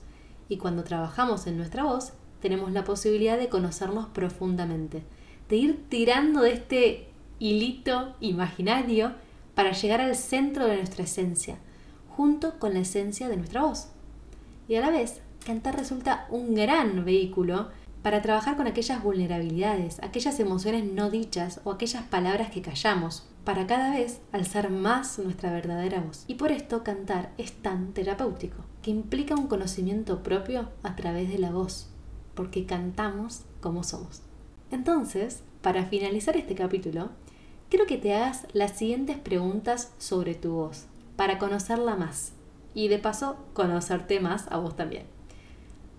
Y 0.49 0.57
cuando 0.57 0.83
trabajamos 0.83 1.47
en 1.47 1.57
nuestra 1.57 1.85
voz, 1.85 2.13
tenemos 2.41 2.73
la 2.73 2.85
posibilidad 2.85 3.39
de 3.39 3.49
conocernos 3.49 4.07
profundamente, 4.09 5.05
de 5.49 5.57
ir 5.57 5.89
tirando 5.89 6.43
de 6.43 6.53
este 6.53 7.09
hilito 7.39 8.17
imaginario 8.21 9.13
para 9.55 9.73
llegar 9.73 10.01
al 10.01 10.17
centro 10.17 10.67
de 10.67 10.77
nuestra 10.77 11.05
esencia, 11.05 11.59
junto 12.17 12.59
con 12.59 12.75
la 12.75 12.81
esencia 12.81 13.29
de 13.29 13.37
nuestra 13.37 13.63
voz. 13.63 13.89
Y 14.69 14.75
a 14.75 14.81
la 14.81 14.91
vez 14.91 15.21
cantar 15.45 15.77
resulta 15.77 16.27
un 16.31 16.55
gran 16.55 17.05
vehículo 17.05 17.69
para 18.03 18.21
trabajar 18.21 18.57
con 18.57 18.67
aquellas 18.67 19.03
vulnerabilidades, 19.03 20.03
aquellas 20.03 20.41
emociones 20.41 20.85
no 20.85 21.11
dichas 21.11 21.61
o 21.65 21.71
aquellas 21.71 22.03
palabras 22.05 22.51
que 22.51 22.63
callamos. 22.63 23.27
para 23.45 23.67
cada 23.67 23.91
vez 23.91 24.21
alzar 24.31 24.71
más 24.71 25.19
nuestra 25.19 25.53
verdadera 25.53 26.01
voz. 26.01 26.25
Y 26.29 26.35
por 26.35 26.53
esto 26.53 26.85
cantar 26.85 27.33
es 27.39 27.53
tan 27.53 27.93
terapéutico, 27.93 28.65
que 28.83 28.91
implica 28.91 29.35
un 29.35 29.49
conocimiento 29.49 30.23
propio 30.23 30.69
a 30.83 30.95
través 30.95 31.29
de 31.29 31.39
la 31.39 31.51
voz, 31.51 31.89
porque 32.35 32.67
cantamos 32.67 33.43
como 33.61 33.83
somos. 33.83 34.23
Entonces, 34.71 35.43
para 35.61 35.87
finalizar 35.87 36.37
este 36.37 36.55
capítulo, 36.55 37.11
quiero 37.69 37.87
que 37.87 37.99
te 37.99 38.15
hagas 38.15 38.47
las 38.53 38.73
siguientes 38.73 39.19
preguntas 39.19 39.93
sobre 39.99 40.35
tu 40.35 40.53
voz, 40.53 40.87
para 41.17 41.39
conocerla 41.39 41.97
más 41.97 42.33
y 42.75 42.89
de 42.89 42.99
paso 42.99 43.37
conocerte 43.55 44.21
más 44.21 44.47
a 44.51 44.59
vos 44.59 44.77
también. 44.77 45.05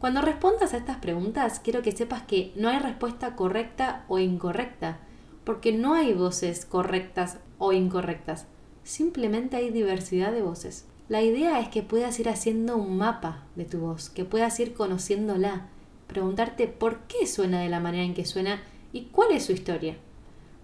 Cuando 0.04 0.22
respondas 0.22 0.74
a 0.74 0.78
estas 0.78 0.98
preguntas, 0.98 1.62
quiero 1.64 1.82
que 1.82 1.94
sepas 1.94 2.24
que 2.24 2.52
no 2.58 2.68
hay 2.68 2.78
respuesta 2.78 3.38
correcta 3.38 4.04
o 4.10 4.20
incorrecta, 4.20 5.00
porque 5.46 5.72
no 5.72 5.94
hay 5.94 6.12
voces 6.12 6.66
correctas 6.66 7.38
o 7.58 7.72
incorrectas, 7.72 8.46
simplemente 8.84 9.56
hay 9.56 9.70
diversidad 9.70 10.34
de 10.34 10.42
voces. 10.42 10.88
La 11.08 11.22
idea 11.22 11.62
es 11.62 11.70
que 11.70 11.84
puedas 11.84 12.20
ir 12.20 12.28
haciendo 12.28 12.76
un 12.76 12.98
mapa 12.98 13.46
de 13.56 13.64
tu 13.64 13.80
voz, 13.80 14.10
que 14.10 14.26
puedas 14.26 14.60
ir 14.60 14.74
conociéndola, 14.74 15.70
preguntarte 16.08 16.68
por 16.68 17.04
qué 17.04 17.26
suena 17.26 17.62
de 17.62 17.70
la 17.70 17.80
manera 17.80 18.04
en 18.04 18.14
que 18.14 18.26
suena 18.26 18.62
y 18.92 19.04
cuál 19.04 19.32
es 19.32 19.46
su 19.46 19.54
historia, 19.54 19.96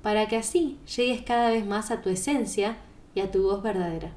para 0.02 0.28
que 0.28 0.36
así 0.36 0.80
llegues 0.98 1.22
cada 1.22 1.50
vez 1.50 1.66
más 1.66 1.92
a 1.92 2.02
tu 2.02 2.10
esencia 2.10 2.76
y 3.16 3.22
a 3.22 3.32
tu 3.32 3.44
voz 3.44 3.64
verdadera. 3.64 4.12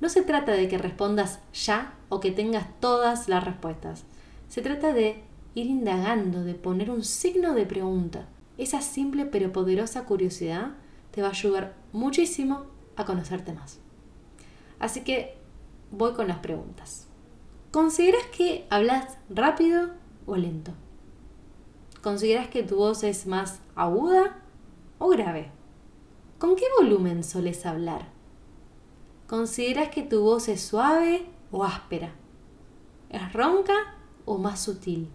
No 0.00 0.08
se 0.08 0.22
trata 0.22 0.50
de 0.50 0.66
que 0.66 0.78
respondas 0.78 1.38
ya 1.54 1.94
o 2.08 2.18
que 2.18 2.32
tengas 2.32 2.66
todas 2.80 3.28
las 3.28 3.44
respuestas. 3.44 4.04
Se 4.52 4.60
trata 4.60 4.92
de 4.92 5.24
ir 5.54 5.64
indagando, 5.64 6.44
de 6.44 6.54
poner 6.54 6.90
un 6.90 7.04
signo 7.04 7.54
de 7.54 7.64
pregunta. 7.64 8.28
Esa 8.58 8.82
simple 8.82 9.24
pero 9.24 9.50
poderosa 9.50 10.04
curiosidad 10.04 10.72
te 11.10 11.22
va 11.22 11.28
a 11.28 11.30
ayudar 11.30 11.74
muchísimo 11.92 12.66
a 12.96 13.06
conocerte 13.06 13.54
más. 13.54 13.78
Así 14.78 15.04
que 15.04 15.38
voy 15.90 16.12
con 16.12 16.28
las 16.28 16.40
preguntas. 16.40 17.06
¿Consideras 17.70 18.26
que 18.26 18.66
hablas 18.68 19.16
rápido 19.30 19.92
o 20.26 20.36
lento? 20.36 20.72
¿Consideras 22.02 22.48
que 22.48 22.62
tu 22.62 22.76
voz 22.76 23.04
es 23.04 23.26
más 23.26 23.60
aguda 23.74 24.36
o 24.98 25.08
grave? 25.08 25.50
¿Con 26.38 26.56
qué 26.56 26.66
volumen 26.78 27.24
soles 27.24 27.64
hablar? 27.64 28.10
¿Consideras 29.26 29.88
que 29.88 30.02
tu 30.02 30.20
voz 30.20 30.48
es 30.48 30.60
suave 30.60 31.24
o 31.50 31.64
áspera? 31.64 32.12
¿Es 33.08 33.32
ronca 33.32 34.01
o 34.24 34.38
más 34.38 34.60
sutil? 34.60 35.08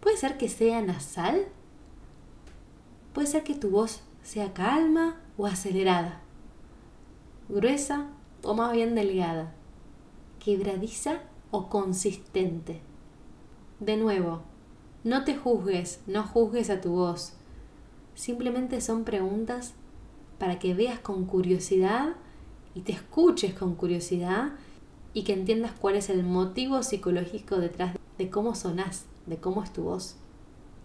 ¿Puede 0.00 0.16
ser 0.16 0.38
que 0.38 0.48
sea 0.48 0.82
nasal? 0.82 1.46
¿Puede 3.12 3.26
ser 3.26 3.44
que 3.44 3.54
tu 3.54 3.70
voz 3.70 4.02
sea 4.22 4.52
calma 4.52 5.20
o 5.36 5.46
acelerada? 5.46 6.20
¿Gruesa 7.48 8.08
o 8.42 8.54
más 8.54 8.72
bien 8.72 8.94
delgada? 8.94 9.54
¿Quebradiza 10.44 11.20
o 11.50 11.68
consistente? 11.68 12.80
De 13.80 13.96
nuevo, 13.96 14.42
no 15.04 15.24
te 15.24 15.36
juzgues, 15.36 16.00
no 16.06 16.22
juzgues 16.24 16.70
a 16.70 16.80
tu 16.80 16.92
voz. 16.92 17.34
Simplemente 18.14 18.80
son 18.80 19.04
preguntas 19.04 19.74
para 20.38 20.58
que 20.58 20.74
veas 20.74 20.98
con 20.98 21.24
curiosidad 21.24 22.14
y 22.74 22.80
te 22.80 22.92
escuches 22.92 23.54
con 23.54 23.74
curiosidad 23.74 24.52
y 25.14 25.24
que 25.24 25.32
entiendas 25.32 25.72
cuál 25.72 25.96
es 25.96 26.08
el 26.10 26.24
motivo 26.24 26.82
psicológico 26.82 27.56
detrás 27.56 27.96
de 28.18 28.30
cómo 28.30 28.54
sonás, 28.54 29.06
de 29.26 29.36
cómo 29.36 29.62
es 29.62 29.72
tu 29.72 29.82
voz. 29.82 30.16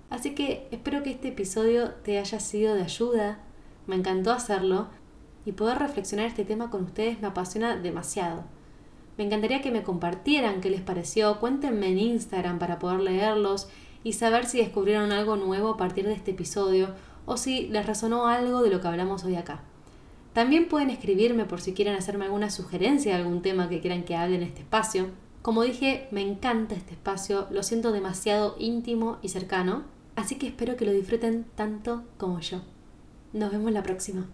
Así 0.09 0.35
que 0.35 0.67
espero 0.71 1.03
que 1.03 1.11
este 1.11 1.29
episodio 1.29 1.91
te 2.03 2.17
haya 2.19 2.39
sido 2.39 2.75
de 2.75 2.83
ayuda, 2.83 3.39
me 3.87 3.95
encantó 3.95 4.31
hacerlo 4.31 4.87
y 5.45 5.53
poder 5.53 5.79
reflexionar 5.79 6.25
este 6.25 6.45
tema 6.45 6.69
con 6.69 6.83
ustedes 6.83 7.21
me 7.21 7.27
apasiona 7.27 7.77
demasiado. 7.77 8.43
Me 9.17 9.25
encantaría 9.25 9.61
que 9.61 9.71
me 9.71 9.83
compartieran 9.83 10.61
qué 10.61 10.69
les 10.69 10.81
pareció, 10.81 11.39
cuéntenme 11.39 11.87
en 11.87 11.99
Instagram 11.99 12.59
para 12.59 12.79
poder 12.79 12.99
leerlos 12.99 13.67
y 14.03 14.13
saber 14.13 14.45
si 14.45 14.59
descubrieron 14.59 15.11
algo 15.11 15.35
nuevo 15.35 15.69
a 15.69 15.77
partir 15.77 16.05
de 16.05 16.13
este 16.13 16.31
episodio 16.31 16.93
o 17.25 17.35
si 17.35 17.67
les 17.67 17.85
resonó 17.85 18.27
algo 18.27 18.61
de 18.61 18.69
lo 18.69 18.79
que 18.79 18.87
hablamos 18.87 19.23
hoy 19.23 19.35
acá. 19.35 19.63
También 20.38 20.69
pueden 20.69 20.91
escribirme 20.91 21.45
por 21.45 21.62
si 21.62 21.73
quieren 21.73 21.95
hacerme 21.95 22.26
alguna 22.26 22.52
sugerencia 22.52 23.12
de 23.12 23.23
algún 23.23 23.41
tema 23.41 23.69
que 23.69 23.82
quieran 23.82 24.04
que 24.04 24.15
hable 24.15 24.36
en 24.36 24.43
este 24.43 24.62
espacio. 24.62 25.08
Como 25.41 25.63
dije, 25.63 26.08
me 26.12 26.21
encanta 26.21 26.76
este 26.76 26.93
espacio, 26.93 27.47
lo 27.50 27.63
siento 27.63 27.91
demasiado 27.91 28.56
íntimo 28.60 29.17
y 29.23 29.30
cercano, 29.30 29.86
así 30.15 30.36
que 30.36 30.45
espero 30.45 30.76
que 30.76 30.86
lo 30.86 30.91
disfruten 30.91 31.47
tanto 31.56 32.04
como 32.19 32.39
yo. 32.39 32.62
Nos 33.34 33.52
vemos 33.52 33.71
la 33.71 33.82
próxima. 33.82 34.28